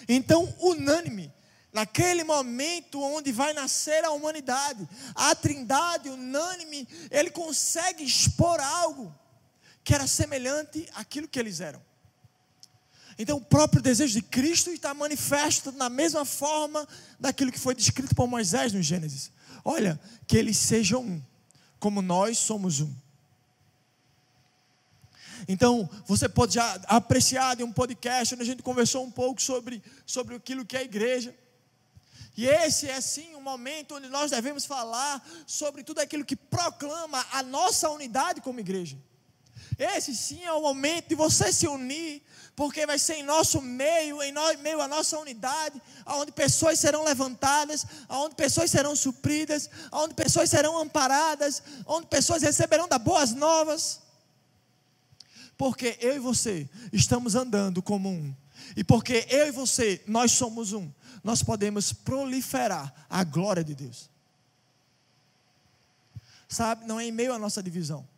Então, 0.08 0.52
unânime, 0.58 1.32
naquele 1.72 2.24
momento 2.24 3.00
onde 3.00 3.30
vai 3.30 3.52
nascer 3.52 4.04
a 4.04 4.10
humanidade, 4.10 4.88
a 5.14 5.34
Trindade 5.36 6.08
unânime, 6.08 6.88
ele 7.08 7.30
consegue 7.30 8.02
expor 8.02 8.58
algo 8.58 9.14
que 9.84 9.94
era 9.94 10.08
semelhante 10.08 10.88
àquilo 10.94 11.28
que 11.28 11.38
eles 11.38 11.60
eram. 11.60 11.80
Então, 13.16 13.36
o 13.36 13.44
próprio 13.44 13.80
desejo 13.80 14.14
de 14.14 14.22
Cristo 14.22 14.70
está 14.70 14.92
manifesto 14.92 15.70
na 15.70 15.88
mesma 15.88 16.24
forma 16.24 16.86
daquilo 17.18 17.52
que 17.52 17.58
foi 17.60 17.74
descrito 17.76 18.14
por 18.14 18.26
Moisés 18.26 18.72
no 18.72 18.82
Gênesis. 18.82 19.30
Olha, 19.64 20.00
que 20.26 20.36
eles 20.36 20.56
sejam 20.56 21.02
um, 21.02 21.22
como 21.78 22.02
nós 22.02 22.38
somos 22.38 22.80
um. 22.80 22.92
Então, 25.48 25.88
você 26.06 26.28
pode 26.28 26.54
já 26.54 26.78
apreciar 26.86 27.56
de 27.56 27.64
um 27.64 27.72
podcast 27.72 28.34
onde 28.34 28.42
a 28.42 28.46
gente 28.46 28.62
conversou 28.62 29.02
um 29.02 29.10
pouco 29.10 29.40
sobre, 29.40 29.82
sobre 30.04 30.34
aquilo 30.34 30.62
que 30.64 30.76
é 30.76 30.80
a 30.80 30.84
igreja. 30.84 31.34
E 32.36 32.46
esse 32.46 32.86
é 32.86 33.00
sim 33.00 33.34
um 33.34 33.40
momento 33.40 33.94
onde 33.94 34.08
nós 34.08 34.30
devemos 34.30 34.66
falar 34.66 35.26
sobre 35.46 35.82
tudo 35.82 36.00
aquilo 36.00 36.24
que 36.24 36.36
proclama 36.36 37.26
a 37.32 37.42
nossa 37.42 37.88
unidade 37.88 38.42
como 38.42 38.60
igreja. 38.60 38.98
Esse 39.78 40.14
sim 40.14 40.44
é 40.44 40.52
o 40.52 40.60
momento 40.60 41.08
de 41.08 41.14
você 41.14 41.52
se 41.52 41.66
unir, 41.66 42.22
porque 42.54 42.84
vai 42.84 42.98
ser 42.98 43.14
em 43.14 43.22
nosso 43.22 43.62
meio, 43.62 44.22
em 44.22 44.32
meio 44.60 44.80
à 44.80 44.86
nossa 44.86 45.18
unidade, 45.18 45.80
onde 46.06 46.30
pessoas 46.30 46.78
serão 46.78 47.04
levantadas, 47.04 47.86
onde 48.08 48.34
pessoas 48.34 48.70
serão 48.70 48.94
supridas, 48.94 49.70
onde 49.90 50.14
pessoas 50.14 50.50
serão 50.50 50.78
amparadas, 50.78 51.62
onde 51.86 52.06
pessoas 52.06 52.42
receberão 52.42 52.86
das 52.86 53.00
boas 53.00 53.32
novas. 53.32 54.07
Porque 55.58 55.98
eu 56.00 56.14
e 56.14 56.18
você 56.20 56.70
estamos 56.92 57.34
andando 57.34 57.82
como 57.82 58.08
um. 58.08 58.32
E 58.76 58.84
porque 58.84 59.26
eu 59.28 59.48
e 59.48 59.50
você, 59.50 60.00
nós 60.06 60.30
somos 60.30 60.72
um, 60.72 60.90
nós 61.22 61.42
podemos 61.42 61.92
proliferar 61.92 62.94
a 63.10 63.24
glória 63.24 63.64
de 63.64 63.74
Deus. 63.74 64.08
Sabe, 66.48 66.86
não 66.86 66.98
é 66.98 67.06
em 67.06 67.12
meio 67.12 67.34
à 67.34 67.38
nossa 67.38 67.60
divisão. 67.60 68.08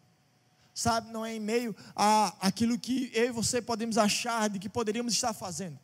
Sabe, 0.75 1.11
não 1.11 1.25
é 1.25 1.35
em 1.35 1.41
meio 1.41 1.75
a 1.97 2.35
aquilo 2.47 2.79
que 2.79 3.11
eu 3.15 3.27
e 3.27 3.33
você 3.33 3.61
podemos 3.61 3.97
achar 3.97 4.49
de 4.51 4.59
que 4.59 4.69
poderíamos 4.69 5.15
estar 5.15 5.33
fazendo. 5.33 5.79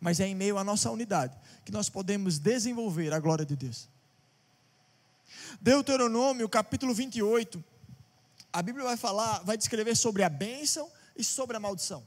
Mas 0.00 0.20
é 0.20 0.26
em 0.26 0.34
meio 0.36 0.56
à 0.56 0.62
nossa 0.62 0.88
unidade 0.90 1.36
que 1.64 1.72
nós 1.72 1.88
podemos 1.88 2.38
desenvolver 2.38 3.12
a 3.12 3.18
glória 3.18 3.44
de 3.44 3.56
Deus. 3.56 3.88
Deuteronômio, 5.60 6.48
capítulo 6.48 6.94
28, 6.94 7.62
a 8.52 8.62
Bíblia 8.62 8.84
vai 8.84 8.96
falar, 8.96 9.42
vai 9.44 9.56
descrever 9.56 9.96
sobre 9.96 10.22
a 10.22 10.28
bênção 10.28 10.90
e 11.16 11.22
sobre 11.22 11.56
a 11.56 11.60
maldição. 11.60 12.06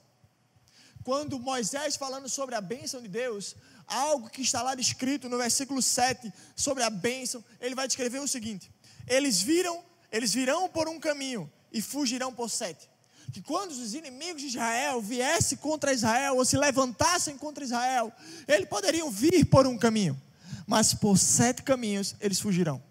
Quando 1.03 1.39
Moisés 1.39 1.95
falando 1.95 2.29
sobre 2.29 2.55
a 2.55 2.61
bênção 2.61 3.01
de 3.01 3.07
Deus, 3.07 3.55
algo 3.87 4.29
que 4.29 4.41
está 4.41 4.61
lá 4.61 4.73
escrito 4.75 5.27
no 5.27 5.37
versículo 5.37 5.81
7 5.81 6.31
sobre 6.55 6.83
a 6.83 6.89
bênção, 6.89 7.43
ele 7.59 7.75
vai 7.75 7.87
descrever 7.87 8.19
o 8.19 8.27
seguinte: 8.27 8.71
eles 9.07 9.41
viram, 9.41 9.83
eles 10.11 10.33
virão 10.33 10.69
por 10.69 10.87
um 10.87 10.99
caminho 10.99 11.51
e 11.71 11.81
fugirão 11.81 12.33
por 12.33 12.49
sete. 12.49 12.89
Que 13.31 13.41
quando 13.41 13.71
os 13.71 13.93
inimigos 13.93 14.41
de 14.41 14.49
Israel 14.49 15.01
viessem 15.01 15.57
contra 15.57 15.93
Israel 15.93 16.37
ou 16.37 16.45
se 16.45 16.57
levantassem 16.57 17.37
contra 17.37 17.63
Israel, 17.63 18.11
eles 18.47 18.67
poderiam 18.67 19.09
vir 19.09 19.45
por 19.45 19.65
um 19.65 19.77
caminho, 19.77 20.19
mas 20.67 20.93
por 20.93 21.17
sete 21.17 21.63
caminhos 21.63 22.15
eles 22.19 22.39
fugirão. 22.39 22.81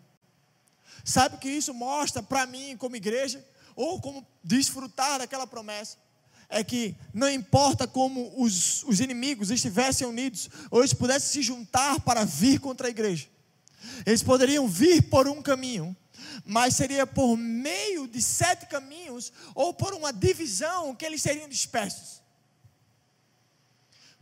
Sabe 1.05 1.37
o 1.37 1.39
que 1.39 1.49
isso 1.49 1.75
mostra 1.75 2.23
para 2.23 2.47
mim 2.47 2.77
como 2.77 2.97
igreja? 2.97 3.45
Ou 3.75 4.01
como 4.01 4.27
desfrutar 4.43 5.19
daquela 5.19 5.47
promessa? 5.47 5.97
É 6.49 6.63
que 6.63 6.95
não 7.15 7.31
importa 7.31 7.87
como 7.87 8.33
os, 8.37 8.83
os 8.85 9.01
inimigos 9.01 9.51
estivessem 9.51 10.07
unidos, 10.07 10.51
ou 10.71 10.81
eles 10.81 10.93
pudessem 10.93 11.31
se 11.31 11.43
juntar 11.43 12.01
para 12.01 12.25
vir 12.25 12.61
contra 12.61 12.89
a 12.89 12.91
igreja, 12.91 13.27
eles 14.05 14.23
poderiam 14.23 14.69
vir 14.69 15.03
por 15.03 15.27
um 15.27 15.41
caminho, 15.41 15.97
mas 16.45 16.77
seria 16.77 17.07
por 17.07 17.37
meio 17.37 18.07
de 18.07 18.21
sete 18.21 18.67
caminhos, 18.67 19.33
ou 19.55 19.73
por 19.73 19.95
uma 19.95 20.13
divisão 20.13 20.95
que 20.95 21.05
eles 21.05 21.23
seriam 21.23 21.49
dispersos. 21.49 22.23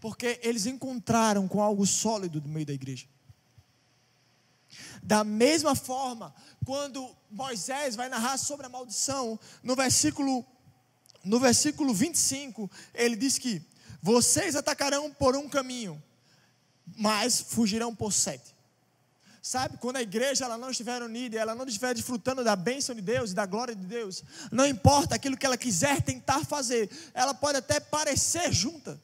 Porque 0.00 0.40
eles 0.42 0.66
encontraram 0.66 1.46
com 1.46 1.60
algo 1.60 1.84
sólido 1.86 2.40
no 2.40 2.48
meio 2.48 2.64
da 2.64 2.72
igreja. 2.72 3.06
Da 5.02 5.24
mesma 5.24 5.74
forma, 5.74 6.34
quando 6.64 7.14
Moisés 7.30 7.96
vai 7.96 8.08
narrar 8.08 8.36
sobre 8.38 8.66
a 8.66 8.68
maldição, 8.68 9.38
no 9.62 9.74
versículo 9.74 10.44
no 11.24 11.38
versículo 11.38 11.92
25, 11.92 12.70
ele 12.94 13.14
diz 13.14 13.38
que 13.38 13.62
vocês 14.02 14.56
atacarão 14.56 15.12
por 15.12 15.36
um 15.36 15.48
caminho, 15.48 16.02
mas 16.96 17.40
fugirão 17.40 17.94
por 17.94 18.12
sete. 18.12 18.54
Sabe, 19.42 19.78
quando 19.78 19.96
a 19.96 20.02
igreja 20.02 20.44
ela 20.44 20.58
não 20.58 20.70
estiver 20.70 21.02
unida, 21.02 21.38
ela 21.38 21.54
não 21.54 21.64
estiver 21.64 21.94
desfrutando 21.94 22.44
da 22.44 22.54
bênção 22.54 22.94
de 22.94 23.00
Deus 23.00 23.30
e 23.30 23.34
da 23.34 23.46
glória 23.46 23.74
de 23.74 23.86
Deus, 23.86 24.22
não 24.52 24.66
importa 24.66 25.14
aquilo 25.14 25.36
que 25.36 25.46
ela 25.46 25.56
quiser 25.56 26.02
tentar 26.02 26.44
fazer, 26.44 26.90
ela 27.14 27.32
pode 27.32 27.56
até 27.56 27.80
parecer 27.80 28.52
junta, 28.52 29.00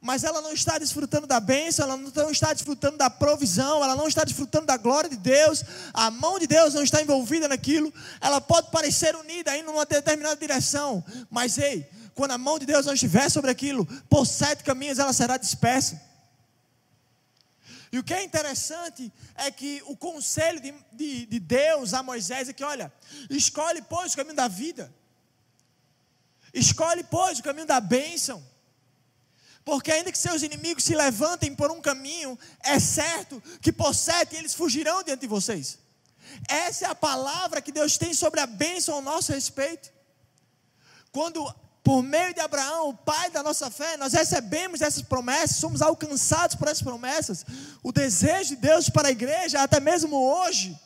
mas 0.00 0.24
ela 0.24 0.40
não 0.40 0.52
está 0.52 0.78
desfrutando 0.78 1.26
da 1.26 1.38
bênção, 1.38 1.84
ela 1.84 1.96
não 1.96 2.30
está 2.30 2.52
desfrutando 2.54 2.96
da 2.96 3.10
provisão, 3.10 3.84
ela 3.84 3.94
não 3.94 4.08
está 4.08 4.24
desfrutando 4.24 4.66
da 4.66 4.76
glória 4.76 5.10
de 5.10 5.16
Deus, 5.16 5.62
a 5.92 6.10
mão 6.10 6.38
de 6.38 6.46
Deus 6.46 6.72
não 6.72 6.82
está 6.82 7.02
envolvida 7.02 7.46
naquilo, 7.46 7.92
ela 8.20 8.40
pode 8.40 8.70
parecer 8.70 9.14
unida 9.14 9.54
em 9.56 9.62
uma 9.64 9.84
determinada 9.84 10.36
direção, 10.36 11.04
mas 11.28 11.58
ei, 11.58 11.86
quando 12.14 12.30
a 12.30 12.38
mão 12.38 12.58
de 12.58 12.64
Deus 12.64 12.86
não 12.86 12.94
estiver 12.94 13.30
sobre 13.30 13.50
aquilo, 13.50 13.84
por 14.08 14.26
sete 14.26 14.64
caminhos 14.64 14.98
ela 14.98 15.12
será 15.12 15.36
dispersa. 15.36 16.00
E 17.92 17.98
o 17.98 18.04
que 18.04 18.14
é 18.14 18.22
interessante 18.22 19.12
é 19.34 19.50
que 19.50 19.82
o 19.86 19.96
conselho 19.96 20.60
de, 20.60 20.72
de, 20.92 21.26
de 21.26 21.40
Deus 21.40 21.92
a 21.92 22.02
Moisés 22.02 22.48
é 22.48 22.52
que, 22.52 22.62
olha, 22.62 22.92
escolhe, 23.28 23.82
pois, 23.82 24.12
o 24.12 24.16
caminho 24.16 24.36
da 24.36 24.46
vida. 24.46 24.94
Escolhe, 26.54 27.02
pois, 27.02 27.40
o 27.40 27.42
caminho 27.42 27.66
da 27.66 27.80
bênção. 27.80 28.42
Porque 29.70 29.92
ainda 29.92 30.10
que 30.10 30.18
seus 30.18 30.42
inimigos 30.42 30.82
se 30.82 30.96
levantem 30.96 31.54
por 31.54 31.70
um 31.70 31.80
caminho, 31.80 32.36
é 32.60 32.80
certo 32.80 33.40
que 33.62 33.72
por 33.72 33.94
sete 33.94 34.34
eles 34.34 34.52
fugirão 34.52 35.00
diante 35.04 35.20
de 35.20 35.28
vocês. 35.28 35.78
Essa 36.48 36.86
é 36.86 36.88
a 36.88 36.94
palavra 36.94 37.62
que 37.62 37.70
Deus 37.70 37.96
tem 37.96 38.12
sobre 38.12 38.40
a 38.40 38.48
bênção 38.48 38.96
ao 38.96 39.00
nosso 39.00 39.30
respeito. 39.32 39.92
Quando 41.12 41.38
por 41.84 42.02
meio 42.02 42.34
de 42.34 42.40
Abraão, 42.40 42.88
o 42.88 42.96
pai 42.96 43.30
da 43.30 43.44
nossa 43.44 43.70
fé, 43.70 43.96
nós 43.96 44.12
recebemos 44.12 44.80
essas 44.80 45.02
promessas, 45.02 45.58
somos 45.58 45.80
alcançados 45.80 46.56
por 46.56 46.66
essas 46.66 46.82
promessas. 46.82 47.46
O 47.80 47.92
desejo 47.92 48.56
de 48.56 48.56
Deus 48.56 48.90
para 48.90 49.06
a 49.06 49.12
igreja, 49.12 49.62
até 49.62 49.78
mesmo 49.78 50.16
hoje, 50.16 50.76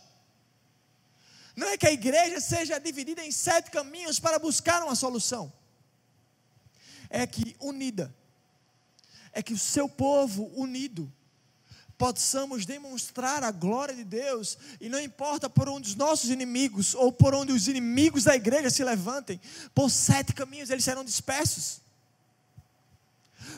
não 1.57 1.69
é 1.69 1.79
que 1.79 1.87
a 1.87 1.93
igreja 1.93 2.39
seja 2.39 2.79
dividida 2.79 3.25
em 3.25 3.33
sete 3.33 3.71
caminhos 3.71 4.21
para 4.21 4.39
buscar 4.39 4.83
uma 4.83 4.95
solução, 4.95 5.51
é 7.09 7.27
que 7.27 7.57
unida, 7.59 8.15
é 9.35 9.43
que 9.43 9.53
o 9.53 9.59
seu 9.59 9.89
povo 9.89 10.51
unido, 10.55 11.13
possamos 11.97 12.67
demonstrar 12.67 13.45
a 13.45 13.51
glória 13.51 13.95
de 13.95 14.05
Deus, 14.05 14.59
e 14.81 14.89
não 14.89 15.01
importa 15.01 15.49
por 15.49 15.69
onde 15.69 15.89
os 15.89 15.95
nossos 15.95 16.31
inimigos, 16.31 16.95
ou 16.95 17.13
por 17.13 17.35
onde 17.35 17.53
os 17.53 17.69
inimigos 17.69 18.25
da 18.25 18.35
igreja 18.35 18.71
se 18.71 18.83
levantem, 18.83 19.41
por 19.75 19.91
sete 19.91 20.33
caminhos 20.33 20.71
eles 20.71 20.85
serão 20.85 21.05
dispersos. 21.05 21.81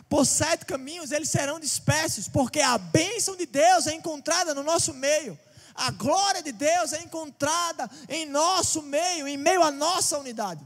Por 0.08 0.26
sete 0.26 0.64
caminhos 0.64 1.12
eles 1.12 1.30
serão 1.30 1.58
dispersos, 1.58 2.28
porque 2.28 2.60
a 2.60 2.76
bênção 2.76 3.36
de 3.36 3.46
Deus 3.46 3.86
é 3.86 3.94
encontrada 3.94 4.54
no 4.54 4.62
nosso 4.62 4.92
meio, 4.92 5.38
a 5.74 5.90
glória 5.90 6.42
de 6.42 6.52
Deus 6.52 6.92
é 6.92 7.02
encontrada 7.02 7.90
em 8.08 8.26
nosso 8.26 8.82
meio, 8.82 9.28
em 9.28 9.36
meio 9.36 9.62
à 9.62 9.70
nossa 9.70 10.18
unidade. 10.18 10.64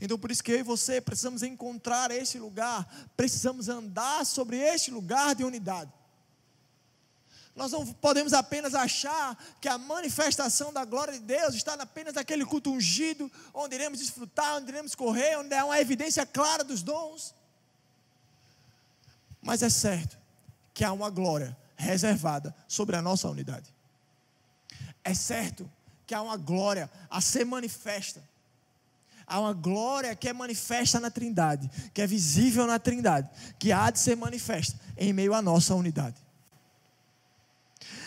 Então, 0.00 0.18
por 0.18 0.30
isso 0.30 0.42
que 0.42 0.52
eu 0.52 0.58
e 0.58 0.62
você 0.62 1.00
precisamos 1.00 1.42
encontrar 1.42 2.10
esse 2.10 2.38
lugar, 2.38 2.86
precisamos 3.16 3.68
andar 3.68 4.24
sobre 4.26 4.58
este 4.58 4.90
lugar 4.90 5.34
de 5.34 5.44
unidade. 5.44 5.92
Nós 7.54 7.72
não 7.72 7.86
podemos 7.86 8.34
apenas 8.34 8.74
achar 8.74 9.34
que 9.62 9.66
a 9.66 9.78
manifestação 9.78 10.70
da 10.70 10.84
glória 10.84 11.14
de 11.14 11.20
Deus 11.20 11.54
está 11.54 11.72
apenas 11.72 12.12
naquele 12.12 12.44
culto 12.44 12.70
ungido, 12.70 13.32
onde 13.54 13.74
iremos 13.74 13.98
desfrutar, 13.98 14.56
onde 14.56 14.70
iremos 14.70 14.94
correr, 14.94 15.38
onde 15.38 15.54
há 15.54 15.64
uma 15.64 15.80
evidência 15.80 16.26
clara 16.26 16.62
dos 16.62 16.82
dons. 16.82 17.34
Mas 19.40 19.62
é 19.62 19.70
certo 19.70 20.18
que 20.74 20.84
há 20.84 20.92
uma 20.92 21.08
glória 21.08 21.56
reservada 21.76 22.54
sobre 22.68 22.94
a 22.94 23.00
nossa 23.00 23.26
unidade. 23.26 23.74
É 25.02 25.14
certo 25.14 25.70
que 26.06 26.14
há 26.14 26.20
uma 26.20 26.36
glória 26.36 26.90
a 27.08 27.22
ser 27.22 27.46
manifesta. 27.46 28.22
Há 29.26 29.40
uma 29.40 29.52
glória 29.52 30.14
que 30.14 30.28
é 30.28 30.32
manifesta 30.32 31.00
na 31.00 31.10
Trindade, 31.10 31.68
que 31.92 32.00
é 32.00 32.06
visível 32.06 32.66
na 32.66 32.78
Trindade, 32.78 33.28
que 33.58 33.72
há 33.72 33.90
de 33.90 33.98
ser 33.98 34.16
manifesta 34.16 34.78
em 34.96 35.12
meio 35.12 35.34
à 35.34 35.42
nossa 35.42 35.74
unidade. 35.74 36.16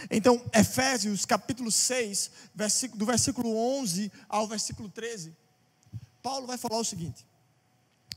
Então, 0.10 0.42
Efésios 0.54 1.26
capítulo 1.26 1.72
6, 1.72 2.32
versículo, 2.56 3.00
do 3.00 3.06
versículo 3.06 3.56
11 3.80 4.12
ao 4.30 4.48
versículo 4.48 4.88
13, 4.88 5.36
Paulo 6.22 6.48
vai 6.48 6.58
falar 6.58 6.78
o 6.78 6.86
seguinte: 6.86 7.26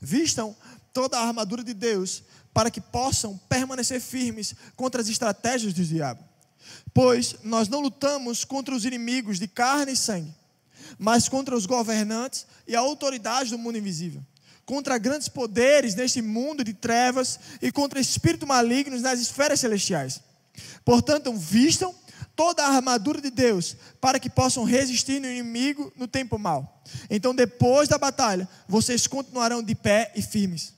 Vistam 0.01 0.55
toda 0.93 1.17
a 1.17 1.27
armadura 1.27 1.63
de 1.63 1.73
Deus 1.73 2.23
para 2.53 2.69
que 2.69 2.79
possam 2.79 3.37
permanecer 3.49 3.99
firmes 3.99 4.55
contra 4.75 5.01
as 5.01 5.09
estratégias 5.09 5.73
do 5.73 5.83
diabo. 5.83 6.23
Pois 6.93 7.35
nós 7.43 7.67
não 7.67 7.79
lutamos 7.79 8.45
contra 8.45 8.75
os 8.75 8.85
inimigos 8.85 9.39
de 9.39 9.47
carne 9.47 9.93
e 9.93 9.97
sangue, 9.97 10.33
mas 10.97 11.29
contra 11.29 11.55
os 11.55 11.65
governantes 11.65 12.45
e 12.67 12.75
a 12.75 12.79
autoridade 12.79 13.49
do 13.49 13.57
mundo 13.57 13.77
invisível, 13.77 14.23
contra 14.65 14.97
grandes 14.97 15.27
poderes 15.27 15.95
neste 15.95 16.21
mundo 16.21 16.63
de 16.63 16.73
trevas 16.73 17.39
e 17.61 17.71
contra 17.71 17.99
espíritos 17.99 18.47
malignos 18.47 19.01
nas 19.01 19.19
esferas 19.19 19.59
celestiais. 19.59 20.21
Portanto, 20.85 21.33
vistam 21.33 21.93
toda 22.35 22.63
a 22.63 22.75
armadura 22.75 23.21
de 23.21 23.29
Deus, 23.29 23.75
para 24.01 24.19
que 24.19 24.29
possam 24.29 24.63
resistir 24.63 25.19
no 25.19 25.27
inimigo 25.27 25.91
no 25.95 26.07
tempo 26.07 26.37
mau. 26.37 26.83
Então, 27.09 27.33
depois 27.33 27.87
da 27.87 27.97
batalha, 27.97 28.47
vocês 28.67 29.07
continuarão 29.07 29.61
de 29.61 29.75
pé 29.75 30.11
e 30.15 30.21
firmes. 30.21 30.73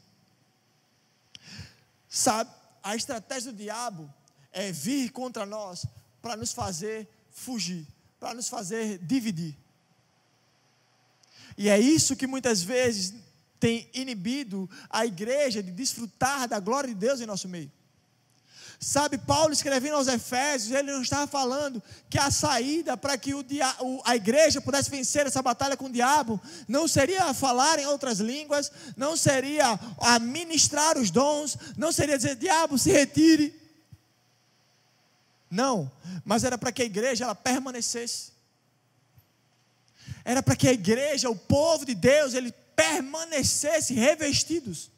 Sabe, 2.10 2.50
a 2.84 2.96
estratégia 2.96 3.52
do 3.52 3.58
diabo 3.58 4.14
é 4.52 4.72
vir 4.72 5.10
contra 5.12 5.46
nós 5.46 5.86
para 6.22 6.36
nos 6.36 6.54
fazer 6.54 7.08
fugir, 7.32 7.86
para 8.20 8.34
nos 8.34 8.48
fazer 8.48 8.98
dividir. 9.00 9.58
E 11.58 11.70
é 11.70 11.80
isso 11.80 12.16
que 12.16 12.28
muitas 12.28 12.62
vezes 12.62 13.14
tem 13.60 13.90
inibido 13.94 14.70
a 14.90 15.06
igreja 15.06 15.64
de 15.64 15.72
desfrutar 15.72 16.48
da 16.48 16.60
glória 16.60 16.90
de 16.90 16.96
Deus 16.96 17.22
em 17.22 17.26
nosso 17.26 17.48
meio. 17.48 17.72
Sabe, 18.80 19.18
Paulo 19.18 19.54
escrevendo 19.54 19.96
aos 19.96 20.08
Efésios, 20.08 20.72
ele 20.78 20.92
não 20.92 21.02
estava 21.02 21.26
falando 21.26 21.82
que 22.10 22.20
a 22.20 22.30
saída 22.30 22.98
para 22.98 23.18
que 23.18 23.34
o 23.34 23.42
dia, 23.42 23.66
a 24.04 24.16
igreja 24.16 24.60
pudesse 24.60 24.90
vencer 24.90 25.26
essa 25.26 25.42
batalha 25.42 25.78
com 25.78 25.86
o 25.86 25.92
diabo 25.92 26.40
não 26.68 26.88
seria 26.88 27.34
falar 27.34 27.80
em 27.80 27.86
outras 27.86 28.20
línguas, 28.20 28.72
não 28.98 29.16
seria 29.16 29.80
administrar 30.00 30.98
os 30.98 31.10
dons, 31.10 31.58
não 31.78 31.92
seria 31.92 32.18
dizer, 32.18 32.36
diabo, 32.36 32.78
se 32.78 32.92
retire. 32.92 33.60
Não, 35.50 35.90
mas 36.26 36.44
era 36.44 36.58
para 36.58 36.72
que 36.72 36.82
a 36.82 36.86
igreja 36.86 37.24
ela 37.24 37.36
permanecesse. 37.36 38.35
Era 40.26 40.44
para 40.44 40.56
que 40.56 40.68
a 40.68 40.74
igreja, 40.74 41.30
o 41.30 41.36
povo 41.36 41.86
de 41.86 41.96
Deus, 41.96 42.34
ele 42.34 42.52
permanecesse 42.76 43.94
revestidos 43.94 44.92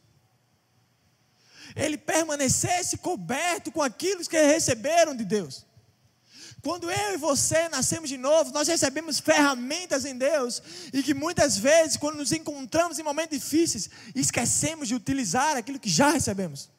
ele 1.78 1.98
permanecesse 1.98 2.98
coberto 2.98 3.72
com 3.72 3.82
aquilo 3.82 4.26
que 4.26 4.42
receberam 4.42 5.16
de 5.16 5.24
Deus. 5.24 5.66
Quando 6.62 6.90
eu 6.90 7.14
e 7.14 7.18
você 7.18 7.70
nascemos 7.70 8.10
de 8.10 8.18
novo, 8.18 8.52
nós 8.52 8.68
recebemos 8.68 9.20
ferramentas 9.20 10.04
em 10.04 10.18
Deus 10.18 10.62
e 10.92 11.04
que 11.04 11.14
muitas 11.14 11.58
vezes, 11.58 11.96
quando 11.96 12.18
nos 12.18 12.32
encontramos 12.32 12.98
em 12.98 13.04
momentos 13.04 13.38
difíceis, 13.38 13.90
esquecemos 14.16 14.88
de 14.88 14.96
utilizar 14.96 15.56
aquilo 15.56 15.80
que 15.80 15.90
já 15.90 16.10
recebemos. 16.10 16.70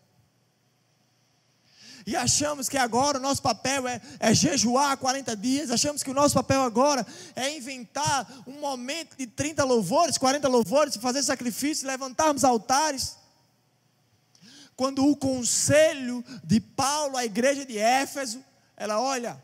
E 2.09 2.17
achamos 2.17 2.71
que 2.71 2.79
agora 2.79 3.19
o 3.19 3.21
nosso 3.21 3.43
papel 3.43 3.87
é, 3.87 4.01
é 4.19 4.33
jejuar 4.33 4.97
40 4.97 5.37
dias, 5.37 5.71
achamos 5.71 6.03
que 6.03 6.11
o 6.11 6.15
nosso 6.15 6.35
papel 6.35 6.63
agora 6.63 7.07
é 7.37 7.55
inventar 7.55 8.27
um 8.47 8.61
momento 8.61 9.15
de 9.15 9.27
30 9.27 9.63
louvores, 9.63 10.17
40 10.17 10.49
louvores, 10.49 10.97
fazer 10.97 11.23
sacrifícios, 11.23 11.83
levantarmos 11.83 12.45
altares 12.45 13.15
quando 14.75 15.05
o 15.07 15.15
conselho 15.15 16.25
de 16.43 16.61
Paulo 16.61 17.15
à 17.19 17.27
igreja 17.27 17.67
de 17.67 17.77
Éfeso, 17.77 18.43
ela 18.75 18.99
olha, 18.99 19.39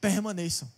permaneçam. 0.00 0.68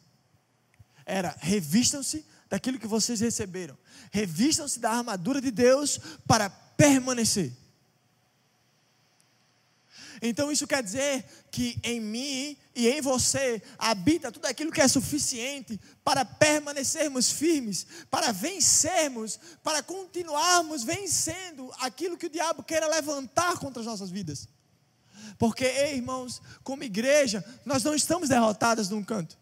Era, 1.06 1.34
revistam-se 1.40 2.26
daquilo 2.50 2.78
que 2.78 2.86
vocês 2.86 3.20
receberam. 3.20 3.78
Revistam-se 4.10 4.78
da 4.78 4.90
armadura 4.90 5.40
de 5.40 5.50
Deus 5.50 5.98
para 6.26 6.50
permanecer. 6.50 7.61
Então 10.24 10.52
isso 10.52 10.68
quer 10.68 10.84
dizer 10.84 11.24
que 11.50 11.76
em 11.82 12.00
mim 12.00 12.56
e 12.76 12.88
em 12.88 13.00
você 13.00 13.60
habita 13.76 14.30
tudo 14.30 14.46
aquilo 14.46 14.70
que 14.70 14.80
é 14.80 14.86
suficiente 14.86 15.80
para 16.04 16.24
permanecermos 16.24 17.32
firmes, 17.32 17.84
para 18.08 18.30
vencermos, 18.30 19.38
para 19.64 19.82
continuarmos 19.82 20.84
vencendo 20.84 21.72
aquilo 21.80 22.16
que 22.16 22.26
o 22.26 22.30
diabo 22.30 22.62
queira 22.62 22.86
levantar 22.86 23.58
contra 23.58 23.80
as 23.80 23.86
nossas 23.86 24.10
vidas. 24.10 24.48
Porque, 25.36 25.64
ei, 25.64 25.96
irmãos, 25.96 26.40
como 26.62 26.84
igreja, 26.84 27.44
nós 27.64 27.82
não 27.82 27.92
estamos 27.92 28.28
derrotados 28.28 28.88
num 28.88 29.02
canto. 29.02 29.36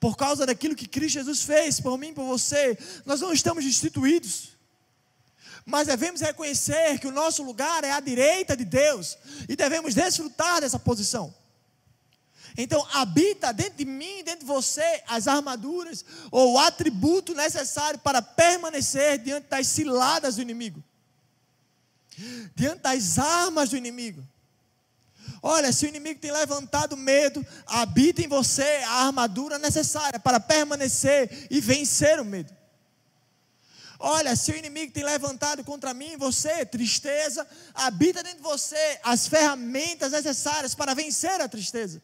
Por 0.00 0.16
causa 0.16 0.46
daquilo 0.46 0.74
que 0.74 0.88
Cristo 0.88 1.18
Jesus 1.18 1.42
fez 1.42 1.78
por 1.78 1.98
mim 1.98 2.14
por 2.14 2.24
você, 2.24 2.78
nós 3.04 3.20
não 3.20 3.34
estamos 3.34 3.64
destituídos 3.64 4.51
mas 5.64 5.86
devemos 5.86 6.20
reconhecer 6.20 6.98
que 6.98 7.06
o 7.06 7.12
nosso 7.12 7.42
lugar 7.42 7.84
é 7.84 7.92
à 7.92 8.00
direita 8.00 8.56
de 8.56 8.64
Deus 8.64 9.16
e 9.48 9.54
devemos 9.54 9.94
desfrutar 9.94 10.60
dessa 10.60 10.78
posição. 10.78 11.34
Então, 12.56 12.86
habita 12.92 13.52
dentro 13.52 13.78
de 13.78 13.84
mim, 13.84 14.22
dentro 14.24 14.40
de 14.40 14.46
você, 14.46 15.02
as 15.06 15.26
armaduras 15.26 16.04
ou 16.30 16.54
o 16.54 16.58
atributo 16.58 17.34
necessário 17.34 17.98
para 17.98 18.20
permanecer 18.20 19.18
diante 19.18 19.48
das 19.48 19.66
ciladas 19.68 20.36
do 20.36 20.42
inimigo, 20.42 20.82
diante 22.54 22.82
das 22.82 23.18
armas 23.18 23.70
do 23.70 23.76
inimigo. 23.76 24.22
Olha, 25.42 25.72
se 25.72 25.86
o 25.86 25.88
inimigo 25.88 26.20
tem 26.20 26.30
levantado 26.30 26.96
medo, 26.96 27.44
habita 27.66 28.22
em 28.22 28.28
você 28.28 28.82
a 28.86 29.06
armadura 29.06 29.58
necessária 29.58 30.20
para 30.20 30.38
permanecer 30.38 31.46
e 31.50 31.60
vencer 31.60 32.20
o 32.20 32.24
medo. 32.24 32.52
Olha, 34.04 34.34
se 34.34 34.50
o 34.50 34.56
inimigo 34.56 34.92
tem 34.92 35.04
levantado 35.04 35.62
contra 35.62 35.94
mim, 35.94 36.16
você, 36.16 36.66
tristeza, 36.66 37.46
habita 37.72 38.20
dentro 38.20 38.38
de 38.38 38.42
você 38.42 38.98
as 39.00 39.28
ferramentas 39.28 40.10
necessárias 40.10 40.74
para 40.74 40.92
vencer 40.92 41.40
a 41.40 41.48
tristeza. 41.48 42.02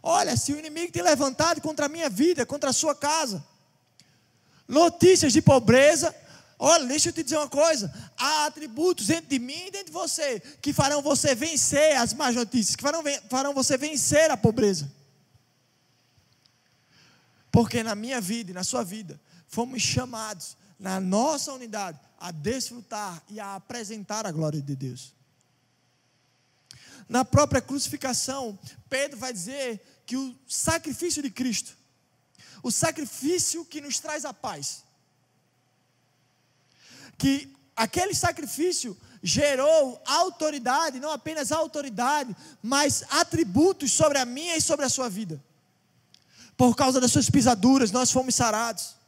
Olha, 0.00 0.36
se 0.36 0.52
o 0.52 0.58
inimigo 0.58 0.92
tem 0.92 1.02
levantado 1.02 1.60
contra 1.60 1.86
a 1.86 1.88
minha 1.88 2.08
vida, 2.08 2.46
contra 2.46 2.70
a 2.70 2.72
sua 2.72 2.94
casa, 2.94 3.44
notícias 4.68 5.32
de 5.32 5.42
pobreza, 5.42 6.14
olha, 6.56 6.86
deixa 6.86 7.08
eu 7.08 7.12
te 7.12 7.24
dizer 7.24 7.38
uma 7.38 7.48
coisa: 7.48 7.92
há 8.16 8.46
atributos 8.46 9.08
dentro 9.08 9.30
de 9.30 9.40
mim 9.40 9.66
e 9.66 9.70
dentro 9.72 9.86
de 9.86 9.92
você 9.92 10.38
que 10.62 10.72
farão 10.72 11.02
você 11.02 11.34
vencer 11.34 11.96
as 11.96 12.14
más 12.14 12.36
notícias, 12.36 12.76
que 12.76 12.82
farão, 12.84 13.02
farão 13.28 13.52
você 13.52 13.76
vencer 13.76 14.30
a 14.30 14.36
pobreza. 14.36 14.88
Porque 17.50 17.82
na 17.82 17.96
minha 17.96 18.20
vida 18.20 18.52
e 18.52 18.54
na 18.54 18.62
sua 18.62 18.84
vida, 18.84 19.20
fomos 19.52 19.82
chamados, 19.82 20.56
na 20.78 20.98
nossa 20.98 21.52
unidade, 21.52 22.00
a 22.18 22.32
desfrutar 22.32 23.22
e 23.28 23.38
a 23.38 23.54
apresentar 23.54 24.26
a 24.26 24.32
glória 24.32 24.60
de 24.60 24.74
Deus. 24.74 25.14
Na 27.06 27.24
própria 27.24 27.60
crucificação, 27.60 28.58
Pedro 28.88 29.18
vai 29.18 29.32
dizer 29.32 30.02
que 30.06 30.16
o 30.16 30.34
sacrifício 30.48 31.22
de 31.22 31.30
Cristo, 31.30 31.76
o 32.62 32.70
sacrifício 32.70 33.64
que 33.64 33.80
nos 33.80 34.00
traz 34.00 34.24
a 34.24 34.32
paz, 34.32 34.82
que 37.18 37.54
aquele 37.76 38.14
sacrifício 38.14 38.96
gerou 39.22 40.00
autoridade, 40.06 40.98
não 40.98 41.12
apenas 41.12 41.52
autoridade, 41.52 42.34
mas 42.62 43.04
atributos 43.10 43.92
sobre 43.92 44.18
a 44.18 44.24
minha 44.24 44.56
e 44.56 44.62
sobre 44.62 44.86
a 44.86 44.88
sua 44.88 45.10
vida. 45.10 45.40
Por 46.56 46.74
causa 46.74 47.00
das 47.00 47.12
suas 47.12 47.28
pisaduras, 47.28 47.90
nós 47.90 48.10
fomos 48.10 48.34
sarados. 48.34 49.01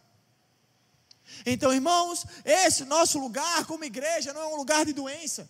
Então, 1.47 1.73
irmãos, 1.73 2.25
esse 2.45 2.85
nosso 2.85 3.19
lugar 3.19 3.65
como 3.67 3.85
igreja 3.85 4.33
não 4.33 4.43
é 4.43 4.47
um 4.47 4.57
lugar 4.57 4.85
de 4.85 4.93
doença. 4.93 5.49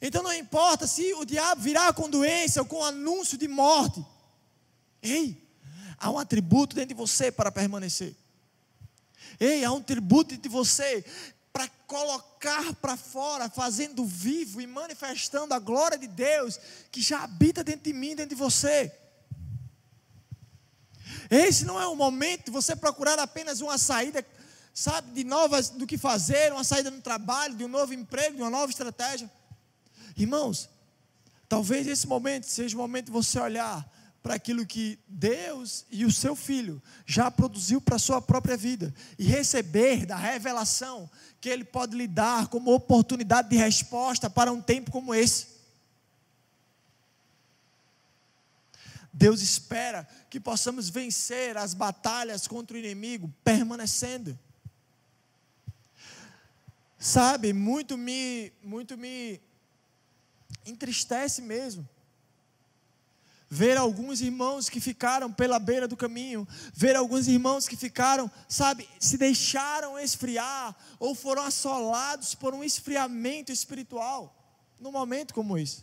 Então 0.00 0.22
não 0.22 0.32
importa 0.32 0.86
se 0.86 1.12
o 1.14 1.24
diabo 1.24 1.60
virá 1.60 1.92
com 1.92 2.08
doença 2.08 2.60
ou 2.60 2.66
com 2.66 2.84
anúncio 2.84 3.36
de 3.36 3.48
morte. 3.48 4.04
Ei, 5.02 5.36
há 5.98 6.10
um 6.10 6.18
atributo 6.18 6.76
dentro 6.76 6.90
de 6.90 6.94
você 6.94 7.32
para 7.32 7.50
permanecer. 7.50 8.14
Ei, 9.40 9.64
há 9.64 9.72
um 9.72 9.82
tributo 9.82 10.36
de 10.36 10.48
você 10.48 11.04
para 11.52 11.68
colocar 11.86 12.74
para 12.74 12.96
fora, 12.96 13.48
fazendo 13.48 14.04
vivo 14.04 14.60
e 14.60 14.66
manifestando 14.66 15.54
a 15.54 15.58
glória 15.58 15.98
de 15.98 16.06
Deus 16.06 16.58
que 16.92 17.00
já 17.00 17.24
habita 17.24 17.64
dentro 17.64 17.82
de 17.82 17.92
mim, 17.92 18.14
dentro 18.14 18.30
de 18.30 18.34
você. 18.36 18.92
Esse 21.30 21.64
não 21.64 21.80
é 21.80 21.86
o 21.86 21.96
momento 21.96 22.46
de 22.46 22.50
você 22.50 22.76
procurar 22.76 23.18
apenas 23.18 23.60
uma 23.60 23.76
saída, 23.76 24.24
sabe, 24.78 25.10
de 25.10 25.24
novas 25.24 25.70
do 25.70 25.88
que 25.88 25.98
fazer, 25.98 26.52
uma 26.52 26.62
saída 26.62 26.88
no 26.88 27.00
trabalho, 27.00 27.56
de 27.56 27.64
um 27.64 27.68
novo 27.68 27.92
emprego, 27.92 28.36
de 28.36 28.42
uma 28.42 28.50
nova 28.50 28.70
estratégia. 28.70 29.28
Irmãos, 30.16 30.70
talvez 31.48 31.84
esse 31.88 32.06
momento 32.06 32.44
seja 32.44 32.76
o 32.76 32.78
momento 32.78 33.06
de 33.06 33.10
você 33.10 33.40
olhar 33.40 33.84
para 34.22 34.34
aquilo 34.34 34.64
que 34.64 34.96
Deus 35.08 35.84
e 35.90 36.04
o 36.04 36.12
seu 36.12 36.36
filho 36.36 36.80
já 37.04 37.28
produziu 37.28 37.80
para 37.80 37.96
a 37.96 37.98
sua 37.98 38.22
própria 38.22 38.56
vida 38.56 38.94
e 39.18 39.24
receber 39.24 40.06
da 40.06 40.14
revelação 40.14 41.10
que 41.40 41.48
ele 41.48 41.64
pode 41.64 41.96
lhe 41.96 42.06
dar 42.06 42.46
como 42.46 42.72
oportunidade 42.72 43.48
de 43.48 43.56
resposta 43.56 44.30
para 44.30 44.52
um 44.52 44.62
tempo 44.62 44.92
como 44.92 45.12
esse. 45.12 45.58
Deus 49.12 49.42
espera 49.42 50.06
que 50.30 50.38
possamos 50.38 50.88
vencer 50.88 51.56
as 51.56 51.74
batalhas 51.74 52.46
contra 52.46 52.76
o 52.76 52.78
inimigo 52.78 53.28
permanecendo. 53.42 54.38
Sabe, 56.98 57.52
muito 57.52 57.96
me 57.96 58.52
muito 58.62 58.96
me 58.96 59.40
entristece 60.66 61.40
mesmo. 61.40 61.88
Ver 63.50 63.78
alguns 63.78 64.20
irmãos 64.20 64.68
que 64.68 64.78
ficaram 64.78 65.32
pela 65.32 65.58
beira 65.58 65.88
do 65.88 65.96
caminho, 65.96 66.46
ver 66.74 66.96
alguns 66.96 67.28
irmãos 67.28 67.66
que 67.66 67.76
ficaram, 67.76 68.30
sabe, 68.46 68.86
se 69.00 69.16
deixaram 69.16 69.98
esfriar 69.98 70.76
ou 70.98 71.14
foram 71.14 71.44
assolados 71.44 72.34
por 72.34 72.52
um 72.52 72.62
esfriamento 72.62 73.50
espiritual 73.50 74.34
num 74.78 74.92
momento 74.92 75.32
como 75.32 75.56
esse. 75.56 75.82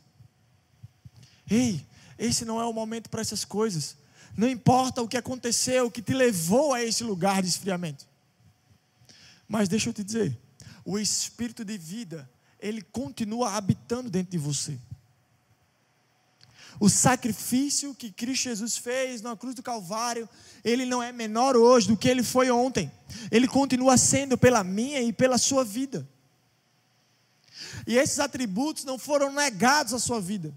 Ei, 1.49 1.83
esse 2.19 2.45
não 2.45 2.61
é 2.61 2.65
o 2.65 2.73
momento 2.73 3.09
para 3.09 3.21
essas 3.21 3.43
coisas. 3.43 3.97
Não 4.37 4.47
importa 4.47 5.01
o 5.01 5.07
que 5.07 5.17
aconteceu, 5.17 5.87
o 5.87 5.91
que 5.91 6.01
te 6.01 6.13
levou 6.13 6.73
a 6.73 6.83
esse 6.83 7.03
lugar 7.03 7.41
de 7.41 7.47
esfriamento. 7.47 8.05
Mas 9.47 9.69
deixa 9.69 9.89
eu 9.89 9.93
te 9.93 10.03
dizer, 10.03 10.37
o 10.85 10.99
espírito 10.99 11.65
de 11.65 11.77
vida 11.77 12.29
ele 12.59 12.81
continua 12.81 13.51
habitando 13.53 14.09
dentro 14.09 14.31
de 14.31 14.37
você. 14.37 14.77
O 16.79 16.89
sacrifício 16.89 17.95
que 17.95 18.11
Cristo 18.11 18.43
Jesus 18.43 18.77
fez 18.77 19.21
na 19.21 19.35
cruz 19.35 19.55
do 19.55 19.63
Calvário, 19.63 20.27
ele 20.63 20.85
não 20.85 21.01
é 21.01 21.11
menor 21.11 21.55
hoje 21.55 21.87
do 21.87 21.97
que 21.97 22.09
ele 22.09 22.23
foi 22.23 22.51
ontem. 22.51 22.91
Ele 23.31 23.47
continua 23.47 23.97
sendo 23.97 24.37
pela 24.37 24.63
minha 24.63 25.01
e 25.01 25.13
pela 25.13 25.37
sua 25.37 25.63
vida. 25.63 26.07
E 27.87 27.97
esses 27.97 28.19
atributos 28.19 28.83
não 28.83 28.99
foram 28.99 29.31
negados 29.31 29.93
à 29.93 29.99
sua 29.99 30.19
vida. 30.19 30.53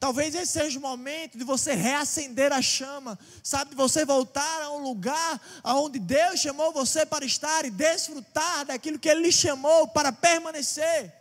Talvez 0.00 0.32
esse 0.34 0.52
seja 0.52 0.78
o 0.78 0.82
momento 0.82 1.36
de 1.36 1.42
você 1.42 1.74
reacender 1.74 2.52
a 2.52 2.62
chama, 2.62 3.18
sabe, 3.42 3.70
de 3.70 3.76
você 3.76 4.04
voltar 4.04 4.62
a 4.62 4.70
um 4.70 4.78
lugar 4.78 5.40
aonde 5.62 5.98
Deus 5.98 6.38
chamou 6.38 6.72
você 6.72 7.04
para 7.04 7.24
estar 7.24 7.64
e 7.64 7.70
desfrutar 7.70 8.66
daquilo 8.66 8.98
que 8.98 9.08
Ele 9.08 9.22
lhe 9.22 9.32
chamou 9.32 9.88
para 9.88 10.12
permanecer. 10.12 11.12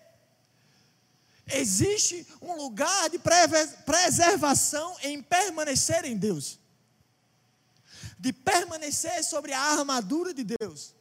Existe 1.48 2.28
um 2.42 2.56
lugar 2.56 3.10
de 3.10 3.20
preservação 3.86 4.96
em 5.02 5.24
permanecer 5.24 6.06
em 6.06 6.16
Deus, 6.16 6.60
de 8.20 8.32
permanecer 8.32 9.24
sobre 9.24 9.54
a 9.54 9.60
armadura 9.60 10.34
de 10.34 10.44
Deus. 10.44 10.94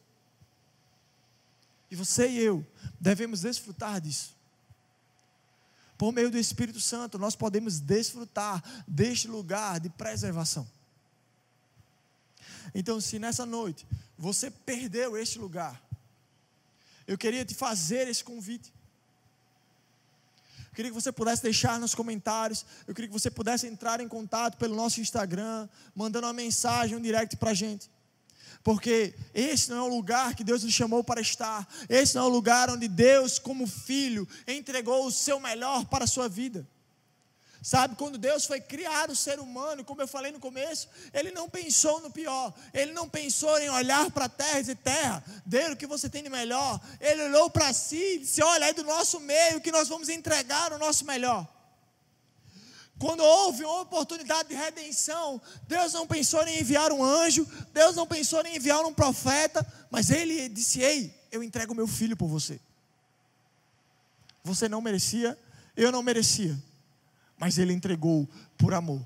E 1.91 1.95
você 1.95 2.27
e 2.27 2.39
eu 2.39 2.65
devemos 2.99 3.41
desfrutar 3.41 4.01
disso. 4.01 4.36
Por 5.97 6.11
meio 6.11 6.29
do 6.29 6.37
Espírito 6.37 6.79
Santo, 6.79 7.17
nós 7.17 7.35
podemos 7.35 7.79
desfrutar 7.79 8.63
deste 8.87 9.27
lugar 9.27 9.79
de 9.79 9.89
preservação. 9.89 10.67
Então, 12.75 13.01
se 13.01 13.17
nessa 13.17 13.45
noite 13.45 13.87
você 14.17 14.51
perdeu 14.51 15.17
este 15.17 15.39
lugar, 15.39 15.81
eu 17.07 17.17
queria 17.17 17.43
te 17.43 17.55
fazer 17.55 18.07
esse 18.07 18.23
convite 18.23 18.71
queria 20.77 20.91
que 20.91 20.95
você 20.95 21.11
pudesse 21.11 21.41
deixar 21.41 21.79
nos 21.79 21.95
comentários. 21.95 22.63
Eu 22.87 22.93
queria 22.93 23.07
que 23.07 23.13
você 23.13 23.31
pudesse 23.31 23.65
entrar 23.65 23.99
em 23.99 24.07
contato 24.07 24.57
pelo 24.57 24.75
nosso 24.75 25.01
Instagram, 25.01 25.67
mandando 25.95 26.27
uma 26.27 26.33
mensagem, 26.33 26.95
um 26.95 27.01
direct 27.01 27.35
para 27.35 27.49
a 27.49 27.53
gente. 27.55 27.89
Porque 28.67 29.13
esse 29.33 29.69
não 29.69 29.77
é 29.77 29.81
o 29.83 29.87
lugar 29.87 30.35
que 30.35 30.43
Deus 30.43 30.61
nos 30.61 30.73
chamou 30.73 31.01
para 31.01 31.21
estar. 31.21 31.65
Esse 31.87 32.15
não 32.15 32.23
é 32.23 32.25
o 32.25 32.29
lugar 32.29 32.69
onde 32.69 32.89
Deus, 32.89 33.39
como 33.39 33.65
filho, 33.65 34.27
entregou 34.45 35.05
o 35.05 35.11
seu 35.11 35.39
melhor 35.39 35.85
para 35.85 36.03
a 36.03 36.07
sua 36.07 36.27
vida. 36.27 36.67
Sabe, 37.63 37.95
quando 37.95 38.17
Deus 38.17 38.45
foi 38.45 38.59
criar 38.59 39.09
o 39.09 39.15
ser 39.15 39.39
humano, 39.39 39.85
como 39.85 40.01
eu 40.01 40.07
falei 40.07 40.33
no 40.33 40.39
começo, 40.41 40.89
Ele 41.13 41.31
não 41.31 41.49
pensou 41.49 42.01
no 42.01 42.11
pior, 42.11 42.53
Ele 42.73 42.91
não 42.91 43.07
pensou 43.07 43.57
em 43.57 43.69
olhar 43.69 44.11
para 44.11 44.25
a 44.25 44.29
terra 44.29 44.59
e 44.59 44.75
terra, 44.75 45.23
dê 45.45 45.71
o 45.71 45.77
que 45.77 45.87
você 45.87 46.09
tem 46.09 46.21
de 46.21 46.29
melhor. 46.29 46.77
Ele 46.99 47.23
olhou 47.23 47.49
para 47.49 47.71
si 47.71 48.15
e 48.15 48.19
disse: 48.19 48.43
olha, 48.43 48.65
é 48.65 48.73
do 48.73 48.83
nosso 48.83 49.21
meio 49.21 49.61
que 49.61 49.71
nós 49.71 49.87
vamos 49.87 50.09
entregar 50.09 50.73
o 50.73 50.77
nosso 50.77 51.05
melhor. 51.05 51.47
Quando 52.99 53.21
houve 53.21 53.63
uma 53.63 53.81
oportunidade 53.81 54.49
de 54.49 54.55
redenção, 54.55 55.41
Deus 55.67 55.93
não 55.93 56.07
pensou 56.07 56.43
em 56.47 56.59
enviar 56.59 56.91
um 56.91 57.03
anjo, 57.03 57.47
Deus 57.73 57.95
não 57.95 58.07
pensou 58.07 58.41
em 58.45 58.55
enviar 58.55 58.83
um 58.85 58.93
profeta, 58.93 59.65
mas 59.91 60.09
Ele 60.09 60.49
disse: 60.49 60.81
Ei, 60.81 61.13
eu 61.31 61.43
entrego 61.43 61.75
meu 61.75 61.87
filho 61.87 62.17
por 62.17 62.27
você. 62.27 62.59
Você 64.43 64.67
não 64.67 64.81
merecia, 64.81 65.37
eu 65.75 65.91
não 65.91 66.01
merecia 66.01 66.57
mas 67.37 67.57
Ele 67.57 67.71
entregou 67.71 68.27
por 68.57 68.73
amor. 68.73 69.05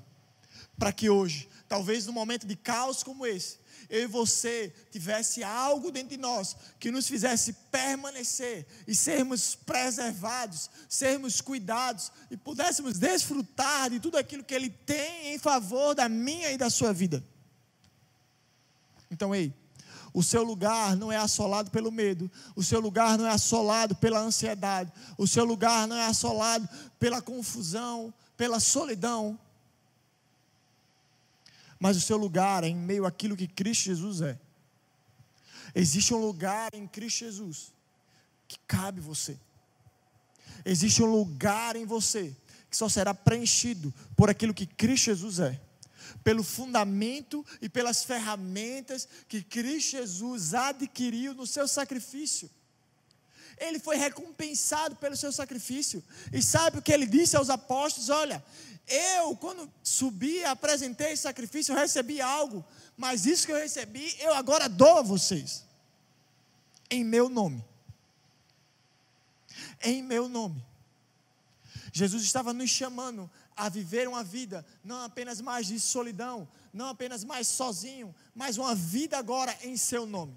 Para 0.78 0.92
que 0.92 1.10
hoje, 1.10 1.48
talvez 1.72 2.04
num 2.04 2.12
momento 2.12 2.46
de 2.46 2.54
caos 2.54 3.02
como 3.02 3.24
esse, 3.24 3.56
eu 3.88 4.02
e 4.02 4.06
você 4.06 4.70
tivesse 4.90 5.42
algo 5.42 5.90
dentro 5.90 6.10
de 6.10 6.18
nós 6.18 6.54
que 6.78 6.90
nos 6.90 7.08
fizesse 7.08 7.54
permanecer 7.70 8.66
e 8.86 8.94
sermos 8.94 9.54
preservados, 9.54 10.68
sermos 10.86 11.40
cuidados 11.40 12.12
e 12.30 12.36
pudéssemos 12.36 12.98
desfrutar 12.98 13.88
de 13.88 14.00
tudo 14.00 14.18
aquilo 14.18 14.44
que 14.44 14.54
Ele 14.54 14.68
tem 14.68 15.32
em 15.32 15.38
favor 15.38 15.94
da 15.94 16.10
minha 16.10 16.52
e 16.52 16.58
da 16.58 16.68
sua 16.68 16.92
vida. 16.92 17.24
Então, 19.10 19.34
ei, 19.34 19.50
o 20.12 20.22
seu 20.22 20.42
lugar 20.42 20.94
não 20.94 21.10
é 21.10 21.16
assolado 21.16 21.70
pelo 21.70 21.90
medo, 21.90 22.30
o 22.54 22.62
seu 22.62 22.80
lugar 22.80 23.16
não 23.16 23.26
é 23.26 23.30
assolado 23.30 23.94
pela 23.94 24.20
ansiedade, 24.20 24.92
o 25.16 25.26
seu 25.26 25.46
lugar 25.46 25.88
não 25.88 25.96
é 25.96 26.04
assolado 26.04 26.68
pela 27.00 27.22
confusão, 27.22 28.12
pela 28.36 28.60
solidão, 28.60 29.40
mas 31.82 31.96
o 31.96 32.00
seu 32.00 32.16
lugar 32.16 32.62
é 32.62 32.68
em 32.68 32.76
meio 32.76 33.04
àquilo 33.04 33.36
que 33.36 33.48
Cristo 33.48 33.86
Jesus 33.86 34.20
é. 34.20 34.38
Existe 35.74 36.14
um 36.14 36.24
lugar 36.24 36.72
em 36.74 36.86
Cristo 36.86 37.24
Jesus 37.24 37.72
que 38.46 38.56
cabe 38.68 39.00
você. 39.00 39.36
Existe 40.64 41.02
um 41.02 41.10
lugar 41.10 41.74
em 41.74 41.84
você 41.84 42.36
que 42.70 42.76
só 42.76 42.88
será 42.88 43.12
preenchido 43.12 43.92
por 44.16 44.30
aquilo 44.30 44.54
que 44.54 44.64
Cristo 44.64 45.06
Jesus 45.06 45.40
é. 45.40 45.60
Pelo 46.22 46.44
fundamento 46.44 47.44
e 47.60 47.68
pelas 47.68 48.04
ferramentas 48.04 49.08
que 49.26 49.42
Cristo 49.42 49.96
Jesus 49.96 50.54
adquiriu 50.54 51.34
no 51.34 51.48
seu 51.48 51.66
sacrifício. 51.66 52.48
Ele 53.58 53.80
foi 53.80 53.96
recompensado 53.96 54.94
pelo 54.94 55.16
seu 55.16 55.32
sacrifício. 55.32 56.02
E 56.32 56.40
sabe 56.40 56.78
o 56.78 56.82
que 56.82 56.92
ele 56.92 57.06
disse 57.06 57.36
aos 57.36 57.50
apóstolos? 57.50 58.08
Olha, 58.08 58.42
eu, 58.92 59.34
quando 59.36 59.72
subi, 59.82 60.44
apresentei 60.44 61.16
sacrifício, 61.16 61.72
eu 61.72 61.78
recebi 61.78 62.20
algo, 62.20 62.64
mas 62.96 63.24
isso 63.24 63.46
que 63.46 63.52
eu 63.52 63.56
recebi, 63.56 64.14
eu 64.20 64.34
agora 64.34 64.68
dou 64.68 64.98
a 64.98 65.02
vocês, 65.02 65.64
em 66.90 67.02
meu 67.02 67.28
nome. 67.28 67.64
Em 69.82 70.02
meu 70.02 70.28
nome. 70.28 70.62
Jesus 71.92 72.22
estava 72.22 72.52
nos 72.52 72.70
chamando 72.70 73.30
a 73.56 73.68
viver 73.68 74.08
uma 74.08 74.22
vida 74.22 74.64
não 74.84 75.02
apenas 75.02 75.40
mais 75.40 75.66
de 75.66 75.80
solidão, 75.80 76.48
não 76.72 76.88
apenas 76.88 77.24
mais 77.24 77.48
sozinho, 77.48 78.14
mas 78.34 78.58
uma 78.58 78.74
vida 78.74 79.18
agora 79.18 79.56
em 79.62 79.76
seu 79.76 80.06
nome. 80.06 80.36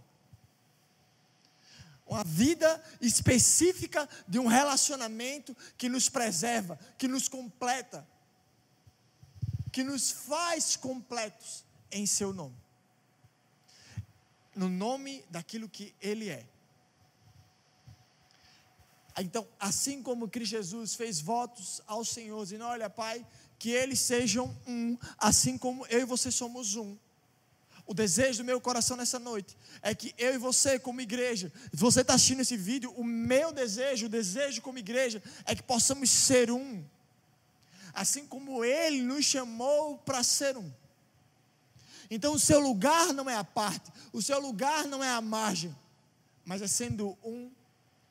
Uma 2.06 2.24
vida 2.24 2.82
específica 3.02 4.08
de 4.28 4.38
um 4.38 4.48
relacionamento 4.48 5.56
que 5.78 5.90
nos 5.90 6.08
preserva, 6.08 6.80
que 6.98 7.08
nos 7.08 7.28
completa, 7.28 8.08
que 9.76 9.84
nos 9.84 10.10
faz 10.10 10.78
completos 10.78 11.66
em 11.92 12.06
seu 12.06 12.32
nome. 12.32 12.56
No 14.56 14.70
nome 14.70 15.22
daquilo 15.30 15.68
que 15.68 15.94
ele 16.02 16.30
é. 16.30 16.46
Então, 19.18 19.46
assim 19.60 20.02
como 20.02 20.30
Cristo 20.30 20.52
Jesus 20.52 20.96
fez 20.96 21.20
votos 21.20 21.82
ao 21.86 22.06
Senhor, 22.06 22.42
dizendo: 22.42 22.64
Olha, 22.64 22.90
Pai, 22.90 23.28
que 23.60 23.70
eles 23.70 24.00
sejam 24.00 24.58
um, 24.66 24.98
assim 25.18 25.58
como 25.58 25.86
eu 25.88 26.00
e 26.00 26.06
você 26.06 26.32
somos 26.32 26.78
um. 26.78 26.98
O 27.86 27.94
desejo 27.94 28.44
do 28.44 28.46
meu 28.46 28.62
coração 28.62 28.96
nessa 28.96 29.20
noite 29.20 29.58
é 29.82 29.94
que 29.94 30.16
eu 30.18 30.36
e 30.36 30.38
você, 30.38 30.80
como 30.80 31.02
igreja, 31.02 31.52
você 31.74 32.00
está 32.00 32.14
assistindo 32.14 32.40
esse 32.40 32.56
vídeo, 32.56 32.94
o 32.96 33.04
meu 33.04 33.52
desejo, 33.52 34.06
o 34.06 34.10
desejo 34.10 34.62
como 34.62 34.80
igreja, 34.80 35.22
é 35.46 35.54
que 35.54 35.64
possamos 35.64 36.10
ser 36.10 36.50
um 36.50 36.82
assim 37.96 38.28
como 38.28 38.64
Ele 38.64 39.02
nos 39.02 39.26
chamou 39.26 39.98
para 39.98 40.22
ser 40.22 40.58
um. 40.58 40.72
Então, 42.12 42.34
o 42.34 42.40
seu 42.40 42.60
lugar 42.60 43.14
não 43.14 43.30
é 43.30 43.36
a 43.36 43.44
parte, 43.44 43.92
o 44.14 44.22
seu 44.22 44.40
lugar 44.40 44.86
não 44.86 45.04
é 45.04 45.10
a 45.10 45.22
margem, 45.22 45.76
mas 46.44 46.62
é 46.62 46.68
sendo 46.68 47.18
um 47.24 47.50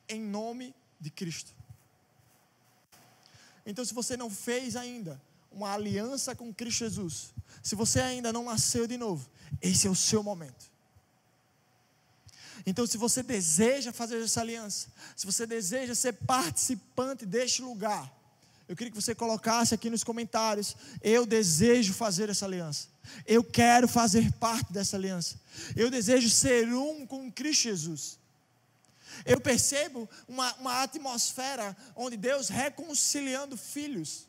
em 0.09 0.19
nome 0.19 0.75
de 0.99 1.09
Cristo. 1.09 1.53
Então, 3.65 3.85
se 3.85 3.93
você 3.93 4.17
não 4.17 4.29
fez 4.29 4.75
ainda 4.75 5.21
uma 5.51 5.71
aliança 5.73 6.35
com 6.35 6.53
Cristo 6.53 6.79
Jesus, 6.79 7.33
se 7.63 7.75
você 7.75 8.01
ainda 8.01 8.33
não 8.33 8.45
nasceu 8.45 8.85
de 8.85 8.97
novo, 8.97 9.29
esse 9.61 9.87
é 9.87 9.89
o 9.89 9.95
seu 9.95 10.21
momento. 10.21 10.69
Então, 12.65 12.85
se 12.85 12.97
você 12.97 13.23
deseja 13.23 13.93
fazer 13.93 14.21
essa 14.21 14.41
aliança, 14.41 14.89
se 15.15 15.25
você 15.25 15.45
deseja 15.45 15.95
ser 15.95 16.13
participante 16.13 17.25
deste 17.25 17.61
lugar, 17.61 18.11
eu 18.67 18.75
queria 18.75 18.91
que 18.91 18.99
você 18.99 19.13
colocasse 19.13 19.75
aqui 19.75 19.89
nos 19.89 20.03
comentários: 20.03 20.75
eu 21.01 21.25
desejo 21.25 21.93
fazer 21.93 22.29
essa 22.29 22.45
aliança. 22.45 22.87
Eu 23.25 23.43
quero 23.43 23.87
fazer 23.87 24.31
parte 24.33 24.73
dessa 24.73 24.97
aliança. 24.97 25.39
Eu 25.75 25.89
desejo 25.91 26.29
ser 26.29 26.73
um 26.73 27.05
com 27.05 27.31
Cristo 27.31 27.63
Jesus. 27.63 28.19
Eu 29.23 29.39
percebo 29.39 30.09
uma, 30.27 30.53
uma 30.55 30.81
atmosfera 30.81 31.77
onde 31.95 32.17
Deus 32.17 32.49
reconciliando 32.49 33.55
filhos. 33.55 34.27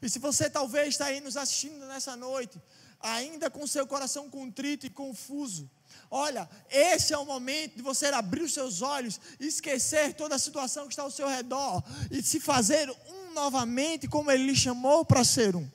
E 0.00 0.08
se 0.08 0.18
você 0.18 0.48
talvez 0.48 0.88
está 0.88 1.06
aí 1.06 1.20
nos 1.20 1.36
assistindo 1.36 1.86
nessa 1.86 2.14
noite, 2.14 2.60
ainda 3.00 3.50
com 3.50 3.66
seu 3.66 3.86
coração 3.86 4.30
contrito 4.30 4.86
e 4.86 4.90
confuso, 4.90 5.68
olha, 6.10 6.48
esse 6.70 7.12
é 7.12 7.18
o 7.18 7.24
momento 7.24 7.76
de 7.76 7.82
você 7.82 8.06
abrir 8.06 8.42
os 8.42 8.54
seus 8.54 8.82
olhos, 8.82 9.20
esquecer 9.40 10.14
toda 10.14 10.36
a 10.36 10.38
situação 10.38 10.86
que 10.86 10.92
está 10.92 11.02
ao 11.02 11.10
seu 11.10 11.28
redor 11.28 11.82
e 12.10 12.22
se 12.22 12.38
fazer 12.38 12.88
um 12.90 13.21
novamente 13.32 14.06
como 14.06 14.30
Ele 14.30 14.44
lhe 14.44 14.56
chamou 14.56 15.04
para 15.04 15.24
ser 15.24 15.56
um. 15.56 15.68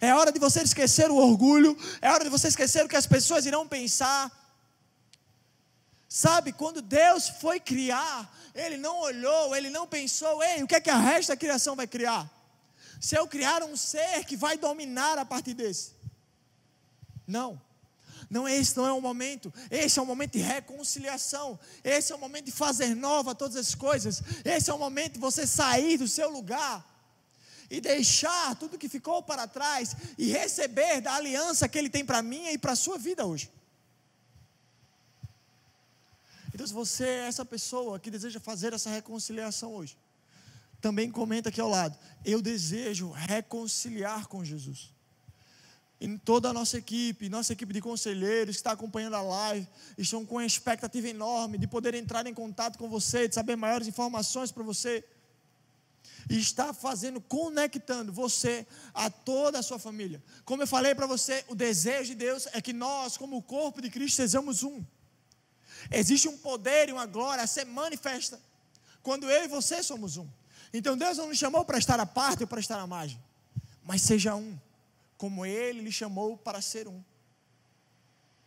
É 0.00 0.14
hora 0.14 0.32
de 0.32 0.38
você 0.38 0.62
esquecer 0.62 1.10
o 1.10 1.16
orgulho, 1.16 1.76
é 2.00 2.10
hora 2.10 2.24
de 2.24 2.30
você 2.30 2.48
esquecer 2.48 2.84
o 2.84 2.88
que 2.88 2.96
as 2.96 3.06
pessoas 3.06 3.46
irão 3.46 3.66
pensar. 3.66 4.30
Sabe, 6.08 6.52
quando 6.52 6.80
Deus 6.80 7.28
foi 7.28 7.58
criar, 7.60 8.32
Ele 8.54 8.76
não 8.76 9.00
olhou, 9.00 9.54
Ele 9.54 9.68
não 9.70 9.86
pensou, 9.86 10.42
ei, 10.42 10.62
o 10.62 10.66
que 10.66 10.76
é 10.76 10.80
que 10.80 10.90
a 10.90 10.96
resto 10.96 11.28
da 11.28 11.36
criação 11.36 11.74
vai 11.74 11.86
criar? 11.86 12.30
Se 13.00 13.16
eu 13.16 13.26
criar 13.26 13.62
um 13.62 13.76
ser 13.76 14.24
que 14.24 14.36
vai 14.36 14.56
dominar 14.56 15.18
a 15.18 15.24
partir 15.24 15.52
desse. 15.52 15.92
Não. 17.26 17.60
Não, 18.28 18.48
esse 18.48 18.76
não 18.76 18.86
é 18.86 18.92
o 18.92 19.00
momento. 19.00 19.52
Esse 19.70 19.98
é 19.98 20.02
o 20.02 20.06
momento 20.06 20.32
de 20.32 20.38
reconciliação. 20.38 21.58
Esse 21.84 22.12
é 22.12 22.16
o 22.16 22.18
momento 22.18 22.46
de 22.46 22.52
fazer 22.52 22.94
nova 22.94 23.34
todas 23.34 23.56
as 23.56 23.74
coisas. 23.74 24.20
Esse 24.44 24.70
é 24.70 24.74
o 24.74 24.78
momento 24.78 25.14
de 25.14 25.20
você 25.20 25.46
sair 25.46 25.96
do 25.96 26.08
seu 26.08 26.28
lugar 26.28 26.84
e 27.70 27.80
deixar 27.80 28.56
tudo 28.56 28.78
que 28.78 28.88
ficou 28.88 29.22
para 29.22 29.46
trás 29.46 29.94
e 30.18 30.28
receber 30.30 31.00
da 31.00 31.14
aliança 31.14 31.68
que 31.68 31.78
Ele 31.78 31.90
tem 31.90 32.04
para 32.04 32.20
mim 32.22 32.48
e 32.48 32.58
para 32.58 32.72
a 32.72 32.76
sua 32.76 32.98
vida 32.98 33.24
hoje. 33.24 33.50
Então, 36.52 36.66
se 36.66 36.72
você 36.72 37.04
é 37.04 37.28
essa 37.28 37.44
pessoa 37.44 38.00
que 38.00 38.10
deseja 38.10 38.40
fazer 38.40 38.72
essa 38.72 38.88
reconciliação 38.88 39.74
hoje, 39.74 39.96
também 40.80 41.10
comenta 41.10 41.48
aqui 41.48 41.60
ao 41.60 41.68
lado: 41.68 41.96
eu 42.24 42.42
desejo 42.42 43.10
reconciliar 43.10 44.26
com 44.26 44.44
Jesus 44.44 44.95
em 46.00 46.18
toda 46.18 46.50
a 46.50 46.52
nossa 46.52 46.76
equipe, 46.76 47.28
nossa 47.28 47.52
equipe 47.52 47.72
de 47.72 47.80
conselheiros 47.80 48.56
que 48.56 48.60
está 48.60 48.72
acompanhando 48.72 49.14
a 49.14 49.22
live, 49.22 49.66
estão 49.96 50.26
com 50.26 50.36
uma 50.36 50.44
expectativa 50.44 51.08
enorme 51.08 51.56
de 51.56 51.66
poder 51.66 51.94
entrar 51.94 52.26
em 52.26 52.34
contato 52.34 52.78
com 52.78 52.88
você, 52.88 53.28
de 53.28 53.34
saber 53.34 53.56
maiores 53.56 53.88
informações 53.88 54.52
para 54.52 54.62
você. 54.62 55.02
E 56.28 56.38
está 56.38 56.74
fazendo, 56.74 57.20
conectando 57.20 58.12
você 58.12 58.66
a 58.92 59.08
toda 59.08 59.60
a 59.60 59.62
sua 59.62 59.78
família. 59.78 60.22
Como 60.44 60.62
eu 60.62 60.66
falei 60.66 60.94
para 60.94 61.06
você, 61.06 61.44
o 61.48 61.54
desejo 61.54 62.10
de 62.10 62.16
Deus 62.16 62.46
é 62.52 62.60
que 62.60 62.72
nós, 62.72 63.16
como 63.16 63.36
o 63.36 63.42
corpo 63.42 63.80
de 63.80 63.88
Cristo, 63.88 64.16
sejamos 64.16 64.62
um. 64.62 64.84
Existe 65.90 66.28
um 66.28 66.36
poder 66.36 66.88
e 66.88 66.92
uma 66.92 67.06
glória 67.06 67.44
a 67.44 67.46
ser 67.46 67.64
manifesta 67.64 68.40
quando 69.02 69.30
eu 69.30 69.44
e 69.44 69.48
você 69.48 69.82
somos 69.82 70.16
um. 70.16 70.26
Então 70.74 70.96
Deus 70.96 71.16
não 71.16 71.28
nos 71.28 71.38
chamou 71.38 71.64
para 71.64 71.78
estar 71.78 71.98
à 72.00 72.04
parte 72.04 72.42
ou 72.42 72.46
para 72.46 72.58
estar 72.58 72.78
à 72.78 72.86
margem, 72.86 73.22
mas 73.84 74.02
seja 74.02 74.34
um 74.34 74.58
como 75.16 75.44
Ele 75.44 75.80
lhe 75.80 75.92
chamou 75.92 76.36
para 76.36 76.60
ser 76.60 76.88
um. 76.88 77.02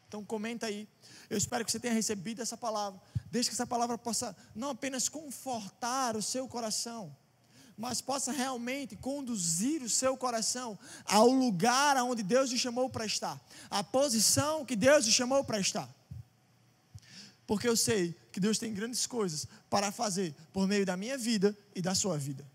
Então 0.08 0.26
comenta 0.26 0.66
aí. 0.66 0.88
Eu 1.30 1.38
espero 1.38 1.64
que 1.64 1.72
você 1.72 1.80
tenha 1.80 1.94
recebido 1.94 2.42
essa 2.42 2.58
palavra. 2.58 3.00
Deixe 3.32 3.50
que 3.50 3.56
essa 3.56 3.68
palavra 3.68 3.98
possa 3.98 4.36
não 4.56 4.72
apenas 4.72 5.08
confortar 5.08 6.18
o 6.18 6.22
seu 6.22 6.48
coração, 6.48 7.16
mas 7.78 8.02
possa 8.02 8.32
realmente 8.32 8.96
conduzir 8.96 9.84
o 9.84 9.90
seu 9.90 10.18
coração 10.18 10.78
ao 11.06 11.30
lugar 11.30 11.96
aonde 11.96 12.24
Deus 12.24 12.50
lhe 12.50 12.58
chamou 12.58 12.90
para 12.90 13.06
estar, 13.06 13.40
a 13.70 13.84
posição 13.84 14.66
que 14.66 14.76
Deus 14.76 15.06
lhe 15.06 15.12
chamou 15.12 15.44
para 15.44 15.60
estar. 15.60 15.88
Porque 17.46 17.68
eu 17.68 17.78
sei 17.78 18.16
que 18.32 18.40
Deus 18.40 18.58
tem 18.58 18.74
grandes 18.74 19.08
coisas 19.08 19.48
para 19.70 19.92
fazer 19.92 20.36
por 20.52 20.68
meio 20.68 20.86
da 20.86 20.98
minha 20.98 21.18
vida 21.18 21.58
e 21.76 21.82
da 21.82 21.94
sua 21.96 22.18
vida. 22.18 22.46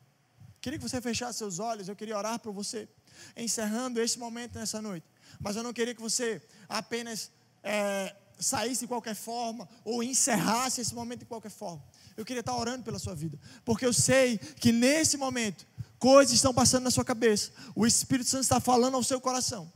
Queria 0.64 0.78
que 0.78 0.88
você 0.88 0.98
fechasse 0.98 1.36
seus 1.36 1.58
olhos, 1.58 1.90
eu 1.90 1.94
queria 1.94 2.16
orar 2.16 2.38
por 2.38 2.50
você 2.50 2.88
encerrando 3.36 4.00
este 4.00 4.18
momento 4.18 4.58
nessa 4.58 4.80
noite. 4.80 5.06
Mas 5.38 5.56
eu 5.56 5.62
não 5.62 5.74
queria 5.74 5.94
que 5.94 6.00
você 6.00 6.40
apenas 6.66 7.30
é, 7.62 8.16
saísse 8.38 8.80
de 8.80 8.86
qualquer 8.86 9.14
forma 9.14 9.68
ou 9.84 10.02
encerrasse 10.02 10.80
esse 10.80 10.94
momento 10.94 11.18
de 11.18 11.26
qualquer 11.26 11.50
forma. 11.50 11.84
Eu 12.16 12.24
queria 12.24 12.40
estar 12.40 12.56
orando 12.56 12.82
pela 12.82 12.98
sua 12.98 13.14
vida, 13.14 13.38
porque 13.62 13.84
eu 13.84 13.92
sei 13.92 14.38
que 14.38 14.72
nesse 14.72 15.18
momento 15.18 15.66
coisas 15.98 16.34
estão 16.34 16.54
passando 16.54 16.84
na 16.84 16.90
sua 16.90 17.04
cabeça, 17.04 17.52
o 17.74 17.86
Espírito 17.86 18.30
Santo 18.30 18.44
está 18.44 18.58
falando 18.58 18.94
ao 18.94 19.02
seu 19.02 19.20
coração. 19.20 19.70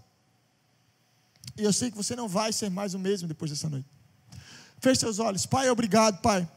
E 1.55 1.65
eu 1.65 1.73
sei 1.75 1.91
que 1.91 1.99
você 1.99 2.17
não 2.17 2.27
vai 2.27 2.51
ser 2.51 2.71
mais 2.71 2.95
o 2.95 2.99
mesmo 2.99 3.29
depois 3.29 3.51
dessa 3.51 3.69
noite. 3.69 3.87
Feche 4.81 5.01
seus 5.01 5.19
olhos. 5.19 5.45
Pai, 5.45 5.69
obrigado, 5.69 6.23
Pai 6.23 6.49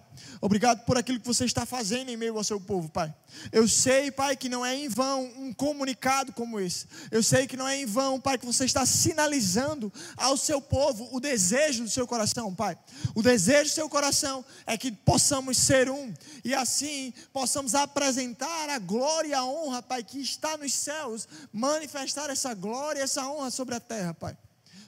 Obrigado 0.43 0.83
por 0.85 0.97
aquilo 0.97 1.19
que 1.19 1.27
você 1.27 1.45
está 1.45 1.67
fazendo 1.67 2.09
em 2.09 2.17
meio 2.17 2.35
ao 2.35 2.43
seu 2.43 2.59
povo, 2.59 2.89
Pai. 2.89 3.13
Eu 3.51 3.67
sei, 3.67 4.09
Pai, 4.09 4.35
que 4.35 4.49
não 4.49 4.65
é 4.65 4.75
em 4.75 4.89
vão 4.89 5.23
um 5.37 5.53
comunicado 5.53 6.33
como 6.33 6.59
esse. 6.59 6.87
Eu 7.11 7.21
sei 7.21 7.45
que 7.45 7.55
não 7.55 7.67
é 7.67 7.77
em 7.77 7.85
vão, 7.85 8.19
Pai, 8.19 8.39
que 8.39 8.45
você 8.45 8.65
está 8.65 8.83
sinalizando 8.83 9.93
ao 10.17 10.35
seu 10.35 10.59
povo 10.59 11.07
o 11.11 11.19
desejo 11.19 11.83
do 11.83 11.89
seu 11.89 12.07
coração, 12.07 12.55
Pai. 12.55 12.75
O 13.13 13.21
desejo 13.21 13.69
do 13.69 13.73
seu 13.73 13.87
coração 13.87 14.43
é 14.65 14.75
que 14.77 14.91
possamos 14.91 15.57
ser 15.57 15.91
um 15.91 16.11
e 16.43 16.55
assim 16.55 17.13
possamos 17.31 17.75
apresentar 17.75 18.69
a 18.69 18.79
glória 18.79 19.29
e 19.29 19.33
a 19.33 19.45
honra, 19.45 19.83
Pai, 19.83 20.03
que 20.03 20.19
está 20.19 20.57
nos 20.57 20.73
céus, 20.73 21.27
manifestar 21.53 22.31
essa 22.31 22.53
glória 22.55 22.99
e 22.99 23.03
essa 23.03 23.29
honra 23.29 23.51
sobre 23.51 23.75
a 23.75 23.79
terra, 23.79 24.13
Pai. 24.13 24.35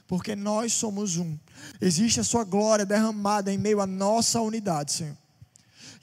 porque 0.06 0.36
nós 0.36 0.72
somos 0.72 1.16
um. 1.16 1.38
Existe 1.80 2.20
a 2.20 2.24
Sua 2.24 2.44
glória 2.44 2.84
derramada 2.84 3.52
em 3.52 3.58
meio 3.58 3.80
à 3.80 3.86
nossa 3.86 4.40
unidade, 4.40 4.92
Senhor. 4.92 5.23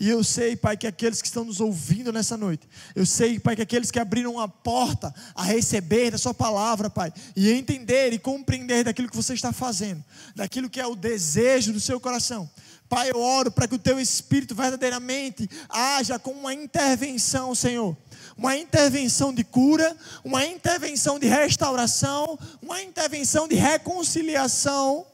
E 0.02 0.10
eu 0.10 0.24
sei, 0.24 0.56
Pai, 0.56 0.76
que 0.76 0.88
aqueles 0.88 1.22
que 1.22 1.28
estão 1.28 1.46
nos 1.46 1.62
ouvindo 1.62 2.12
nessa 2.12 2.36
noite, 2.36 2.68
eu 2.96 3.06
sei, 3.06 3.40
Pai, 3.40 3.56
que 3.56 3.62
aqueles 3.62 3.92
que 3.92 4.00
abriram 4.00 4.40
a 4.40 4.48
porta 4.48 5.14
a 5.36 5.44
receber 5.44 6.10
da 6.10 6.18
Sua 6.18 6.34
palavra, 6.34 6.90
Pai, 6.90 7.14
e 7.36 7.52
entender 7.52 8.12
e 8.12 8.18
compreender 8.18 8.84
daquilo 8.84 9.08
que 9.08 9.16
você 9.16 9.36
está 9.36 9.54
fazendo, 9.54 10.04
daquilo 10.36 10.72
que 10.72 10.82
é 10.82 10.88
o 10.88 10.96
desejo 10.96 11.72
do 11.72 11.80
seu 11.80 12.00
coração. 12.00 12.50
Pai, 12.90 13.12
eu 13.12 13.20
oro 13.20 13.52
para 13.52 13.68
que 13.68 13.76
o 13.76 13.80
Teu 13.80 14.00
Espírito 14.00 14.56
verdadeiramente 14.56 15.48
haja 15.70 16.18
com 16.18 16.32
uma 16.32 16.52
intervenção, 16.52 17.54
Senhor 17.54 17.96
uma 18.36 18.58
intervenção 18.58 19.32
de 19.32 19.44
cura, 19.44 19.96
uma 20.24 20.44
intervenção 20.44 21.20
de 21.20 21.28
restauração, 21.28 22.40
uma 22.60 22.82
intervenção 22.82 23.48
de 23.48 23.54
reconciliação, 23.54 25.06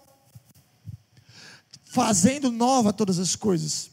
fazendo 1.83 2.49
nova 2.49 2.93
todas 2.93 3.19
as 3.19 3.35
coisas 3.35 3.89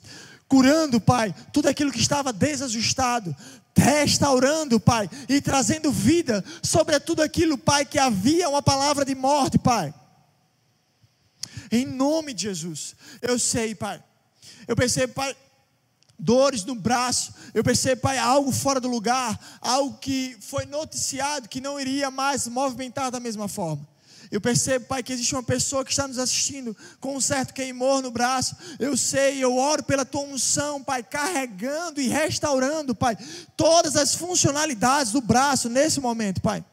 curando, 0.49 1.01
Pai, 1.01 1.35
tudo 1.53 1.69
aquilo 1.69 1.93
que 1.93 2.01
estava 2.01 2.33
desajustado, 2.33 3.35
restaurando, 3.77 4.79
Pai, 4.79 5.09
e 5.29 5.41
trazendo 5.41 5.91
vida 5.91 6.45
sobre 6.63 6.99
tudo 7.01 7.23
aquilo, 7.23 7.59
Pai, 7.59 7.85
que 7.85 7.99
havia 7.99 8.49
uma 8.49 8.63
palavra 8.63 9.05
de 9.05 9.15
morte, 9.15 9.59
Pai. 9.59 9.93
Em 11.71 11.85
nome 11.85 12.33
de 12.33 12.43
Jesus, 12.43 12.95
eu 13.21 13.39
sei, 13.39 13.75
Pai, 13.75 14.03
eu 14.69 14.77
percebo, 14.77 15.15
Pai, 15.15 15.37
dores 16.19 16.65
no 16.65 16.75
braço, 16.75 17.35
eu 17.53 17.65
percebo, 17.65 18.03
Pai, 18.03 18.19
algo 18.19 18.53
fora 18.53 18.81
do 18.81 18.89
lugar, 18.89 19.39
algo 19.61 19.99
que 19.99 20.37
foi 20.41 20.65
noticiado 20.67 21.49
que 21.49 21.61
não 21.61 21.81
iria 21.81 22.11
mais 22.11 22.47
movimentar 22.47 23.11
da 23.11 23.19
mesma 23.19 23.49
forma. 23.49 23.94
Eu 24.31 24.41
percebo, 24.41 24.87
Pai, 24.87 25.03
que 25.03 25.12
existe 25.12 25.35
uma 25.35 25.43
pessoa 25.43 25.85
que 25.85 25.91
está 25.91 26.09
nos 26.09 26.18
assistindo 26.18 26.77
com 27.01 27.16
um 27.16 27.20
certo 27.20 27.55
queimor 27.55 28.03
no 28.03 28.11
braço. 28.11 28.57
Eu 28.79 28.97
sei, 28.97 29.43
eu 29.43 29.57
oro 29.57 29.83
pela 29.83 30.05
tua 30.05 30.22
unção, 30.22 30.83
Pai, 30.83 31.03
carregando 31.03 32.01
e 32.01 32.09
restaurando, 32.09 32.95
Pai, 32.95 33.16
todas 33.57 33.97
as 33.97 34.14
funcionalidades 34.14 35.12
do 35.12 35.20
braço 35.20 35.68
nesse 35.68 36.01
momento, 36.01 36.41
Pai. 36.41 36.64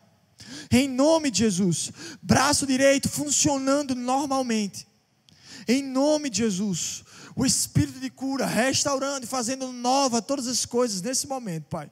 Em 0.71 0.87
nome 0.87 1.29
de 1.29 1.39
Jesus. 1.39 1.91
Braço 2.21 2.65
direito 2.65 3.09
funcionando 3.09 3.93
normalmente. 3.93 4.87
Em 5.67 5.83
nome 5.83 6.29
de 6.29 6.39
Jesus. 6.39 7.03
O 7.35 7.45
espírito 7.45 7.99
de 7.99 8.09
cura 8.09 8.45
restaurando 8.45 9.25
e 9.25 9.29
fazendo 9.29 9.71
nova 9.71 10.21
todas 10.21 10.47
as 10.47 10.65
coisas 10.65 11.01
nesse 11.01 11.27
momento, 11.27 11.65
Pai. 11.65 11.91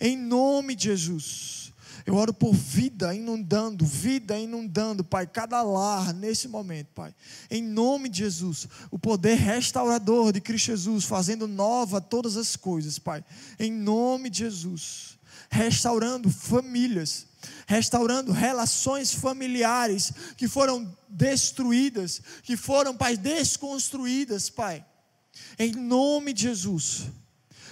Em 0.00 0.16
nome 0.16 0.74
de 0.74 0.84
Jesus. 0.84 1.63
Eu 2.06 2.16
oro 2.16 2.34
por 2.34 2.52
vida 2.52 3.14
inundando, 3.14 3.86
vida 3.86 4.38
inundando, 4.38 5.02
Pai, 5.02 5.26
cada 5.26 5.62
lar 5.62 6.12
nesse 6.12 6.46
momento, 6.48 6.88
Pai. 6.94 7.14
Em 7.50 7.62
nome 7.62 8.10
de 8.10 8.18
Jesus, 8.18 8.68
o 8.90 8.98
poder 8.98 9.36
restaurador 9.36 10.30
de 10.30 10.40
Cristo 10.40 10.66
Jesus, 10.66 11.04
fazendo 11.04 11.48
nova 11.48 12.02
todas 12.02 12.36
as 12.36 12.56
coisas, 12.56 12.98
Pai. 12.98 13.24
Em 13.58 13.72
nome 13.72 14.28
de 14.28 14.40
Jesus, 14.40 15.18
restaurando 15.48 16.28
famílias, 16.28 17.26
restaurando 17.66 18.32
relações 18.32 19.14
familiares 19.14 20.12
que 20.36 20.46
foram 20.46 20.94
destruídas, 21.08 22.20
que 22.42 22.54
foram, 22.54 22.94
Pai, 22.94 23.16
desconstruídas, 23.16 24.50
Pai. 24.50 24.84
Em 25.58 25.72
nome 25.72 26.34
de 26.34 26.42
Jesus. 26.42 27.04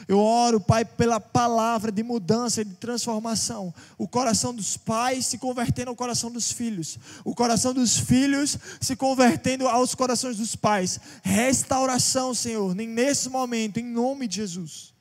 Eu 0.06 0.18
oro, 0.18 0.60
Pai, 0.60 0.84
pela 0.84 1.20
palavra 1.20 1.90
de 1.90 2.02
mudança 2.02 2.60
e 2.60 2.64
de 2.64 2.74
transformação. 2.74 3.72
O 3.96 4.06
coração 4.06 4.54
dos 4.54 4.76
pais 4.76 5.26
se 5.26 5.38
convertendo 5.38 5.90
ao 5.90 5.96
coração 5.96 6.30
dos 6.30 6.52
filhos. 6.52 6.98
O 7.24 7.34
coração 7.34 7.72
dos 7.72 7.96
filhos 7.96 8.58
se 8.80 8.96
convertendo 8.96 9.66
aos 9.68 9.94
corações 9.94 10.36
dos 10.36 10.54
pais. 10.54 11.00
Restauração, 11.22 12.34
Senhor, 12.34 12.74
nesse 12.74 13.28
momento, 13.28 13.78
em 13.78 13.84
nome 13.84 14.26
de 14.26 14.36
Jesus 14.36 14.91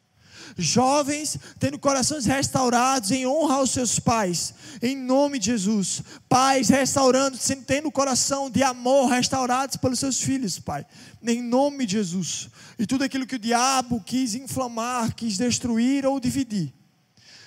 jovens 0.57 1.37
tendo 1.59 1.77
corações 1.79 2.25
restaurados 2.25 3.11
em 3.11 3.25
honra 3.25 3.55
aos 3.55 3.71
seus 3.71 3.99
pais, 3.99 4.53
em 4.81 4.95
nome 4.95 5.39
de 5.39 5.45
Jesus. 5.45 6.03
Pais 6.27 6.69
restaurando, 6.69 7.37
tendo 7.65 7.87
o 7.87 7.91
coração 7.91 8.49
de 8.49 8.63
amor 8.63 9.09
restaurados 9.09 9.77
pelos 9.77 9.99
seus 9.99 10.21
filhos, 10.21 10.59
Pai, 10.59 10.85
em 11.23 11.41
nome 11.41 11.85
de 11.85 11.93
Jesus. 11.93 12.49
E 12.77 12.85
tudo 12.85 13.03
aquilo 13.03 13.27
que 13.27 13.35
o 13.35 13.39
diabo 13.39 14.01
quis 14.01 14.35
inflamar, 14.35 15.13
quis 15.15 15.37
destruir 15.37 16.05
ou 16.05 16.19
dividir, 16.19 16.73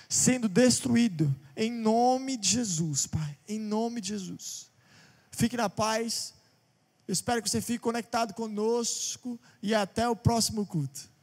sendo 0.08 0.48
destruído 0.48 1.34
em 1.56 1.70
nome 1.70 2.36
de 2.36 2.48
Jesus, 2.48 3.06
Pai, 3.06 3.38
em 3.48 3.58
nome 3.58 4.00
de 4.00 4.08
Jesus. 4.08 4.70
Fique 5.30 5.56
na 5.56 5.68
paz. 5.68 6.34
Eu 7.06 7.12
espero 7.12 7.42
que 7.42 7.50
você 7.50 7.60
fique 7.60 7.78
conectado 7.78 8.32
conosco 8.34 9.38
e 9.62 9.74
até 9.74 10.08
o 10.08 10.16
próximo 10.16 10.64
culto. 10.64 11.13